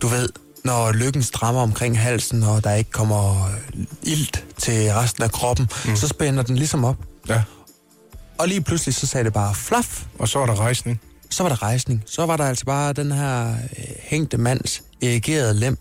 du 0.02 0.08
ved, 0.08 0.30
når 0.66 0.92
lykken 0.92 1.24
strammer 1.24 1.62
omkring 1.62 2.00
halsen, 2.00 2.44
og 2.44 2.64
der 2.64 2.74
ikke 2.74 2.92
kommer 2.92 3.50
ilt 4.04 4.46
til 4.58 4.94
resten 4.94 5.24
af 5.24 5.32
kroppen, 5.32 5.70
mm. 5.86 5.96
så 5.96 6.08
spænder 6.08 6.44
den 6.44 6.56
ligesom 6.56 6.86
op. 6.86 6.96
Ja, 7.30 7.42
Og 8.38 8.48
lige 8.48 8.62
pludselig, 8.62 8.96
så 8.96 9.08
sagde 9.08 9.24
det 9.26 9.34
bare 9.34 9.56
flaf, 9.56 10.04
og 10.20 10.28
så 10.28 10.40
er 10.40 10.46
der 10.46 10.60
rejsning. 10.60 11.02
så 11.30 11.44
var 11.44 11.50
der 11.50 11.64
rejsning. 11.64 12.04
Så 12.06 12.26
var 12.26 12.38
der 12.38 12.46
altså 12.46 12.66
bare 12.66 12.94
den 12.94 13.12
her 13.12 13.50
øh, 13.50 13.56
hængte 14.04 14.38
mands 14.38 14.82
erigerede 15.04 15.54
lem, 15.54 15.78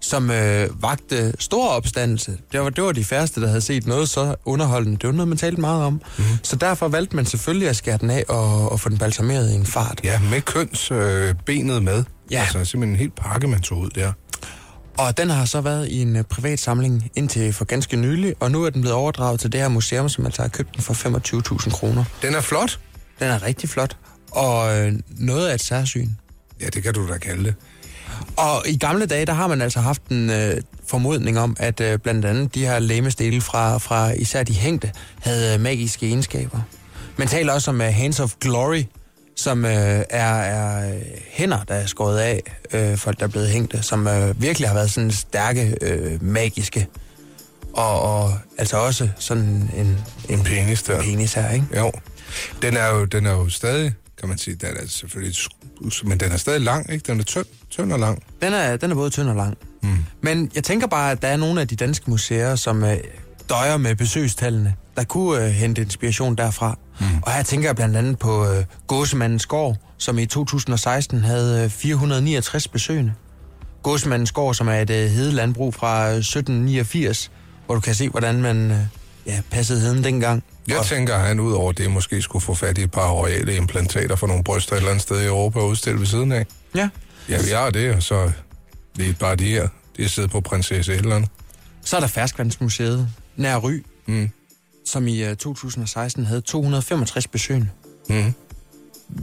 som 0.00 0.30
øh, 0.30 0.82
vagte 0.82 1.32
stor 1.38 1.68
opstandelse. 1.68 2.38
Det 2.52 2.60
var, 2.60 2.70
det 2.70 2.84
var 2.84 2.92
de 2.92 3.04
færreste, 3.04 3.40
der 3.40 3.46
havde 3.46 3.60
set 3.60 3.86
noget 3.86 4.08
så 4.08 4.34
underholdende. 4.44 4.98
Det 4.98 5.06
var 5.06 5.12
noget, 5.12 5.28
man 5.28 5.38
talte 5.38 5.60
meget 5.60 5.84
om. 5.84 6.00
Mm. 6.18 6.24
Så 6.42 6.56
derfor 6.56 6.88
valgte 6.88 7.16
man 7.16 7.26
selvfølgelig 7.26 7.68
at 7.68 7.76
skære 7.76 7.98
den 7.98 8.10
af 8.10 8.24
og, 8.28 8.72
og 8.72 8.80
få 8.80 8.88
den 8.88 8.98
balsameret 8.98 9.50
i 9.50 9.54
en 9.54 9.66
fart. 9.66 10.00
Ja, 10.04 10.20
med 10.30 10.40
kønsbenet 10.40 11.02
øh, 11.28 11.34
benet 11.46 11.82
med. 11.82 12.04
Ja. 12.30 12.40
Altså 12.40 12.64
simpelthen 12.64 12.94
en 12.94 12.96
hel 12.98 13.10
pakke, 13.10 13.48
man 13.48 13.60
tog 13.60 13.78
ud 13.78 13.90
der. 13.90 14.12
Og 14.98 15.16
den 15.16 15.30
har 15.30 15.44
så 15.44 15.60
været 15.60 15.88
i 15.88 16.02
en 16.02 16.16
øh, 16.16 16.24
privat 16.24 16.58
samling 16.58 17.10
indtil 17.14 17.52
for 17.52 17.64
ganske 17.64 17.96
nylig, 17.96 18.34
og 18.40 18.50
nu 18.50 18.64
er 18.64 18.70
den 18.70 18.80
blevet 18.80 18.96
overdraget 18.96 19.40
til 19.40 19.52
det 19.52 19.60
her 19.60 19.68
museum, 19.68 20.08
som 20.08 20.26
altså 20.26 20.42
har 20.42 20.48
købt 20.48 20.74
den 20.74 20.82
for 20.82 20.94
25.000 21.64 21.70
kroner. 21.70 22.04
Den 22.22 22.34
er 22.34 22.40
flot. 22.40 22.78
Den 23.18 23.28
er 23.28 23.42
rigtig 23.42 23.68
flot, 23.68 23.96
og 24.30 24.78
øh, 24.78 24.92
noget 25.08 25.48
af 25.48 25.54
et 25.54 25.62
særsyn. 25.62 26.08
Ja, 26.60 26.66
det 26.66 26.82
kan 26.82 26.94
du 26.94 27.08
da 27.08 27.18
kalde 27.18 27.44
det. 27.44 27.54
Og 28.36 28.62
i 28.66 28.76
gamle 28.78 29.06
dage, 29.06 29.26
der 29.26 29.32
har 29.32 29.46
man 29.46 29.62
altså 29.62 29.80
haft 29.80 30.02
en 30.08 30.30
øh, 30.30 30.56
formodning 30.86 31.38
om, 31.38 31.56
at 31.58 31.80
øh, 31.80 31.98
blandt 31.98 32.24
andet 32.24 32.54
de 32.54 32.66
her 32.66 32.78
lægemestele 32.78 33.40
fra, 33.40 33.78
fra 33.78 34.10
især 34.10 34.42
de 34.42 34.54
hængte, 34.54 34.92
havde 35.20 35.54
øh, 35.54 35.60
magiske 35.60 36.06
egenskaber. 36.06 36.60
Man 37.16 37.28
taler 37.28 37.52
også 37.52 37.70
om 37.70 37.80
uh, 37.80 37.86
Hands 37.86 38.20
of 38.20 38.34
Glory, 38.40 38.82
som 39.40 39.64
øh, 39.64 39.70
er, 40.10 40.34
er 40.34 40.94
hænder, 41.30 41.64
der 41.64 41.74
er 41.74 41.86
skåret 41.86 42.18
af, 42.18 42.42
øh, 42.72 42.96
folk 42.96 43.18
der 43.18 43.24
er 43.24 43.30
blevet 43.30 43.48
hængte, 43.48 43.82
som 43.82 44.06
øh, 44.06 44.42
virkelig 44.42 44.68
har 44.68 44.74
været 44.74 44.90
sådan 44.90 45.10
stærke, 45.10 45.76
øh, 45.82 46.22
magiske. 46.24 46.86
Og, 47.72 48.00
og 48.02 48.38
altså 48.58 48.76
også 48.76 49.08
sådan 49.18 49.70
en, 49.76 49.98
En 50.28 50.42
penis 50.42 50.82
der. 50.82 50.98
en 50.98 51.04
penis 51.04 51.34
her, 51.34 51.50
ikke? 51.50 51.66
Jo. 51.76 51.92
Den 52.62 52.76
er 52.76 52.88
jo, 52.88 53.04
den 53.04 53.26
er 53.26 53.30
jo 53.32 53.48
stadig, 53.48 53.92
kan 54.20 54.28
man 54.28 54.38
sige, 54.38 54.56
den 54.56 54.68
er 54.76 54.86
selvfølgelig, 54.86 55.36
men 56.04 56.20
den 56.20 56.32
er 56.32 56.36
stadig 56.36 56.60
lang, 56.60 56.92
ikke? 56.92 57.12
Den 57.12 57.20
er 57.20 57.24
tynd, 57.24 57.46
tynd 57.70 57.92
og 57.92 57.98
lang. 57.98 58.22
Den 58.42 58.52
er, 58.52 58.76
den 58.76 58.90
er 58.90 58.94
både 58.94 59.10
tynd 59.10 59.28
og 59.28 59.36
lang. 59.36 59.58
Mm. 59.82 59.88
Men 60.22 60.50
jeg 60.54 60.64
tænker 60.64 60.86
bare, 60.86 61.10
at 61.12 61.22
der 61.22 61.28
er 61.28 61.36
nogle 61.36 61.60
af 61.60 61.68
de 61.68 61.76
danske 61.76 62.10
museer, 62.10 62.56
som 62.56 62.84
øh, 62.84 62.96
døjer 63.50 63.76
med 63.76 63.94
besøgstallene, 63.96 64.74
der 64.96 65.04
kunne 65.04 65.44
øh, 65.44 65.50
hente 65.50 65.82
inspiration 65.82 66.34
derfra. 66.36 66.78
Mm. 67.00 67.06
Og 67.22 67.32
her 67.32 67.42
tænker 67.42 67.68
jeg 67.68 67.76
blandt 67.76 67.96
andet 67.96 68.18
på 68.18 68.46
øh, 68.46 68.64
Gåsemandens 68.86 69.46
Gård, 69.46 69.76
som 69.98 70.18
i 70.18 70.26
2016 70.26 71.24
havde 71.24 71.64
øh, 71.64 71.70
469 71.70 72.68
besøgende. 72.68 73.12
Gåsemandens 73.82 74.32
Gård, 74.32 74.54
som 74.54 74.68
er 74.68 74.74
et 74.74 74.90
øh, 74.90 75.10
hedelandbrug 75.10 75.74
fra 75.74 76.10
øh, 76.10 76.16
1789, 76.16 77.30
hvor 77.66 77.74
du 77.74 77.80
kan 77.80 77.94
se, 77.94 78.08
hvordan 78.08 78.42
man 78.42 78.70
øh, 78.70 78.78
ja, 79.26 79.40
passede 79.50 79.80
heden 79.80 80.04
dengang. 80.04 80.44
Jeg 80.68 80.78
Og- 80.78 80.86
tænker, 80.86 81.14
at 81.14 81.26
han 81.26 81.40
ud 81.40 81.52
over 81.52 81.72
det 81.72 81.90
måske 81.90 82.22
skulle 82.22 82.42
få 82.44 82.54
fat 82.54 82.78
i 82.78 82.82
et 82.82 82.90
par 82.90 83.10
royale 83.10 83.56
implantater 83.56 84.16
for 84.16 84.26
nogle 84.26 84.44
bryster 84.44 84.72
et 84.72 84.76
eller 84.76 84.90
andet 84.90 85.02
sted 85.02 85.20
i 85.22 85.26
Europa 85.26 85.58
og 85.58 85.68
udstille 85.68 85.98
ved 85.98 86.06
siden 86.06 86.32
af. 86.32 86.46
Ja. 86.74 86.88
Ja, 87.28 87.38
vi 87.42 87.50
har 87.50 87.70
det, 87.70 87.94
og 87.94 88.02
så 88.02 88.30
det 88.96 89.08
er 89.08 89.12
bare 89.14 89.36
de 89.36 89.44
her. 89.48 89.68
Det 89.96 90.04
er 90.04 90.08
siddet 90.08 90.30
på 90.30 90.40
prinsesse 90.40 90.92
et 90.94 90.98
eller 91.00 91.16
andet. 91.16 91.30
Så 91.84 91.96
er 91.96 92.00
der 92.00 92.06
Ferskvandsmuseet, 92.06 93.08
nær 93.40 93.56
Ry, 93.56 93.82
Mm. 94.06 94.28
som 94.86 95.08
i 95.08 95.24
øh, 95.24 95.36
2016 95.36 96.26
havde 96.26 96.40
265 96.40 97.26
besøgende. 97.26 97.68
Mm. 98.08 98.32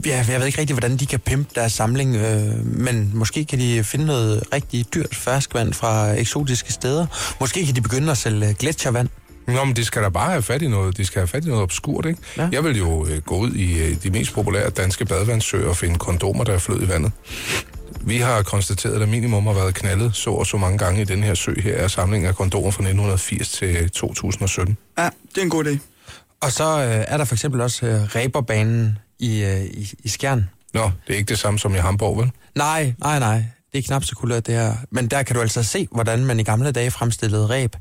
Ja, 0.06 0.24
jeg 0.28 0.38
ved 0.40 0.46
ikke 0.46 0.60
rigtig, 0.60 0.74
hvordan 0.74 0.96
de 0.96 1.06
kan 1.06 1.20
pimpe 1.20 1.50
deres 1.54 1.72
samling, 1.72 2.16
øh, 2.16 2.66
men 2.66 3.10
måske 3.14 3.44
kan 3.44 3.58
de 3.58 3.84
finde 3.84 4.06
noget 4.06 4.42
rigtig 4.52 4.94
dyrt 4.94 5.14
ferskvand 5.14 5.72
fra 5.72 6.10
eksotiske 6.12 6.72
steder. 6.72 7.06
Måske 7.40 7.66
kan 7.66 7.74
de 7.76 7.80
begynde 7.80 8.10
at 8.10 8.18
sælge 8.18 8.54
gletsjervand. 8.54 9.08
Nå, 9.46 9.64
men 9.64 9.76
de 9.76 9.84
skal 9.84 10.02
da 10.02 10.08
bare 10.08 10.30
have 10.30 10.42
fat 10.42 10.62
i 10.62 10.68
noget. 10.68 10.96
De 10.96 11.04
skal 11.06 11.20
have 11.20 11.28
fat 11.28 11.44
i 11.44 11.48
noget 11.48 11.62
obskurt, 11.62 12.06
ikke? 12.06 12.20
Ja. 12.36 12.48
Jeg 12.52 12.64
vil 12.64 12.78
jo 12.78 13.06
øh, 13.06 13.22
gå 13.22 13.36
ud 13.36 13.52
i 13.54 13.78
øh, 13.82 13.96
de 14.02 14.10
mest 14.10 14.32
populære 14.32 14.70
danske 14.70 15.04
badevandssøer 15.04 15.68
og 15.68 15.76
finde 15.76 15.96
kondomer, 15.98 16.44
der 16.44 16.52
er 16.52 16.58
flød 16.58 16.82
i 16.82 16.88
vandet. 16.88 17.12
Vi 18.00 18.18
har 18.18 18.42
konstateret, 18.42 19.02
at 19.02 19.08
minimum 19.08 19.46
har 19.46 19.52
været 19.52 19.74
knaldet 19.74 20.16
så 20.16 20.30
og 20.30 20.46
så 20.46 20.56
mange 20.56 20.78
gange 20.78 21.00
i 21.00 21.04
den 21.04 21.22
her 21.22 21.34
sø 21.34 21.60
her 21.60 21.74
er 21.74 21.88
samlingen 21.88 22.28
af 22.28 22.34
kondomer 22.34 22.70
fra 22.70 22.82
1980 22.82 23.48
til 23.48 23.90
2017. 23.90 24.76
Ja, 24.98 25.08
det 25.28 25.38
er 25.38 25.42
en 25.42 25.50
god 25.50 25.64
idé. 25.64 25.78
Og 26.40 26.52
så 26.52 26.64
øh, 26.64 27.04
er 27.08 27.16
der 27.16 27.24
for 27.24 27.34
eksempel 27.34 27.60
også 27.60 27.86
øh, 27.86 28.02
Reberbanen 28.02 28.98
i, 29.18 29.44
øh, 29.44 29.64
i, 29.64 29.92
i 30.04 30.08
Skjern. 30.08 30.50
Nå, 30.74 30.90
det 31.06 31.12
er 31.12 31.16
ikke 31.18 31.28
det 31.28 31.38
samme 31.38 31.58
som 31.58 31.74
i 31.74 31.78
Hamburg, 31.78 32.18
vel? 32.18 32.30
Nej, 32.54 32.94
nej, 32.98 33.18
nej. 33.18 33.42
Det 33.72 33.78
er 33.78 33.82
knap 33.82 34.04
så 34.04 34.14
kulørt, 34.14 34.46
det 34.46 34.54
her. 34.54 34.74
Men 34.90 35.08
der 35.08 35.22
kan 35.22 35.36
du 35.36 35.42
altså 35.42 35.62
se, 35.62 35.88
hvordan 35.90 36.24
man 36.24 36.40
i 36.40 36.42
gamle 36.42 36.72
dage 36.72 36.90
fremstillede 36.90 37.46
ræb. 37.46 37.76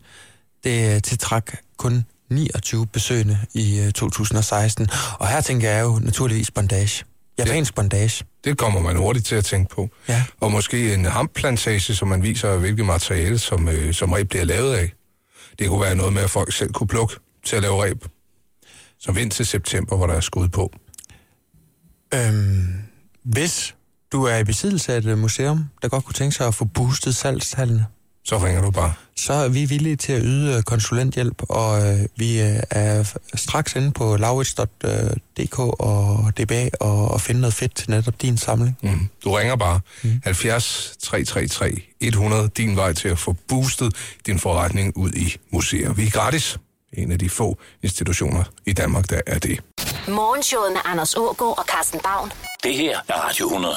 Det 0.63 0.95
øh, 0.95 1.01
tiltrak 1.01 1.53
kun 1.77 2.05
29 2.29 2.87
besøgende 2.87 3.37
i 3.53 3.79
øh, 3.79 3.91
2016. 3.91 4.87
Og 5.19 5.27
her 5.27 5.41
tænker 5.41 5.69
jeg 5.69 5.83
jo 5.83 5.99
naturligvis 5.99 6.51
bondage. 6.51 7.05
Japansk 7.39 7.75
bondage. 7.75 8.25
Det 8.43 8.57
kommer 8.57 8.81
man 8.81 8.95
hurtigt 8.95 9.25
til 9.25 9.35
at 9.35 9.45
tænke 9.45 9.75
på. 9.75 9.89
Ja. 10.09 10.23
Og 10.39 10.51
måske 10.51 10.93
en 10.93 11.05
hamplantage, 11.05 11.95
som 11.95 12.07
man 12.07 12.23
viser, 12.23 12.57
hvilket 12.57 12.85
materiale, 12.85 13.39
som, 13.39 13.69
øh, 13.69 13.93
som 13.93 14.11
ræb 14.13 14.29
bliver 14.29 14.45
lavet 14.45 14.75
af. 14.75 14.93
Det 15.59 15.67
kunne 15.69 15.81
være 15.81 15.95
noget 15.95 16.13
med, 16.13 16.21
at 16.21 16.29
folk 16.29 16.53
selv 16.53 16.71
kunne 16.71 16.87
plukke 16.87 17.15
til 17.45 17.55
at 17.55 17.61
lave 17.61 17.83
ræb. 17.83 18.05
Så 18.99 19.11
vent 19.11 19.33
til 19.33 19.45
september, 19.45 19.97
hvor 19.97 20.07
der 20.07 20.13
er 20.13 20.19
skud 20.19 20.49
på. 20.49 20.71
Øhm, 22.13 22.67
hvis 23.23 23.75
du 24.11 24.23
er 24.23 24.37
i 24.37 24.43
besiddelse 24.43 24.93
af 24.93 24.97
et 24.97 25.05
øh, 25.05 25.17
museum, 25.17 25.65
der 25.81 25.87
godt 25.87 26.05
kunne 26.05 26.13
tænke 26.13 26.35
sig 26.35 26.47
at 26.47 26.55
få 26.55 26.65
boostet 26.65 27.15
salgstallene, 27.15 27.85
Så 28.27 28.37
ringer 28.37 28.61
du 28.61 28.71
bare. 28.71 28.93
så 29.15 29.33
er 29.33 29.47
vi 29.49 29.65
villige 29.65 29.95
til 29.95 30.13
at 30.13 30.21
yde 30.25 30.57
øh, 30.57 30.63
konsulenthjælp, 30.63 31.41
og 31.49 31.87
øh, 31.87 31.99
vi 32.15 32.41
øh, 32.41 32.59
er 32.69 33.17
straks 33.35 33.75
inde 33.75 33.91
på 33.91 34.17
laurits.dk 34.17 35.59
og 35.59 36.31
DBA 36.37 36.69
og, 36.79 37.11
og 37.11 37.21
finde 37.21 37.41
noget 37.41 37.53
fedt 37.53 37.75
til 37.75 37.89
netop 37.89 38.21
din 38.21 38.37
samling. 38.37 38.77
Mm. 38.81 39.07
Du 39.23 39.31
ringer 39.31 39.55
bare 39.55 39.79
mm. 40.03 40.21
70 40.23 40.93
333 41.03 41.81
100, 42.01 42.49
din 42.57 42.75
vej 42.75 42.93
til 42.93 43.09
at 43.09 43.19
få 43.19 43.35
boostet 43.47 43.95
din 44.25 44.39
forretning 44.39 44.97
ud 44.97 45.11
i 45.11 45.35
museer. 45.51 45.93
Vi 45.93 46.05
er 46.05 46.11
gratis. 46.11 46.57
En 46.93 47.11
af 47.11 47.19
de 47.19 47.29
få 47.29 47.57
institutioner 47.83 48.43
i 48.65 48.73
Danmark, 48.73 49.09
der 49.09 49.21
er 49.27 49.39
det. 49.39 49.59
Morgenshowet 50.07 50.71
med 50.71 50.81
Anders 50.85 51.15
Ågaard 51.15 51.57
og 51.57 51.65
Carsten 51.65 51.99
Baum. 52.03 52.31
Det 52.63 52.73
her 52.73 52.99
er 53.07 53.13
Radio 53.13 53.45
100. 53.45 53.75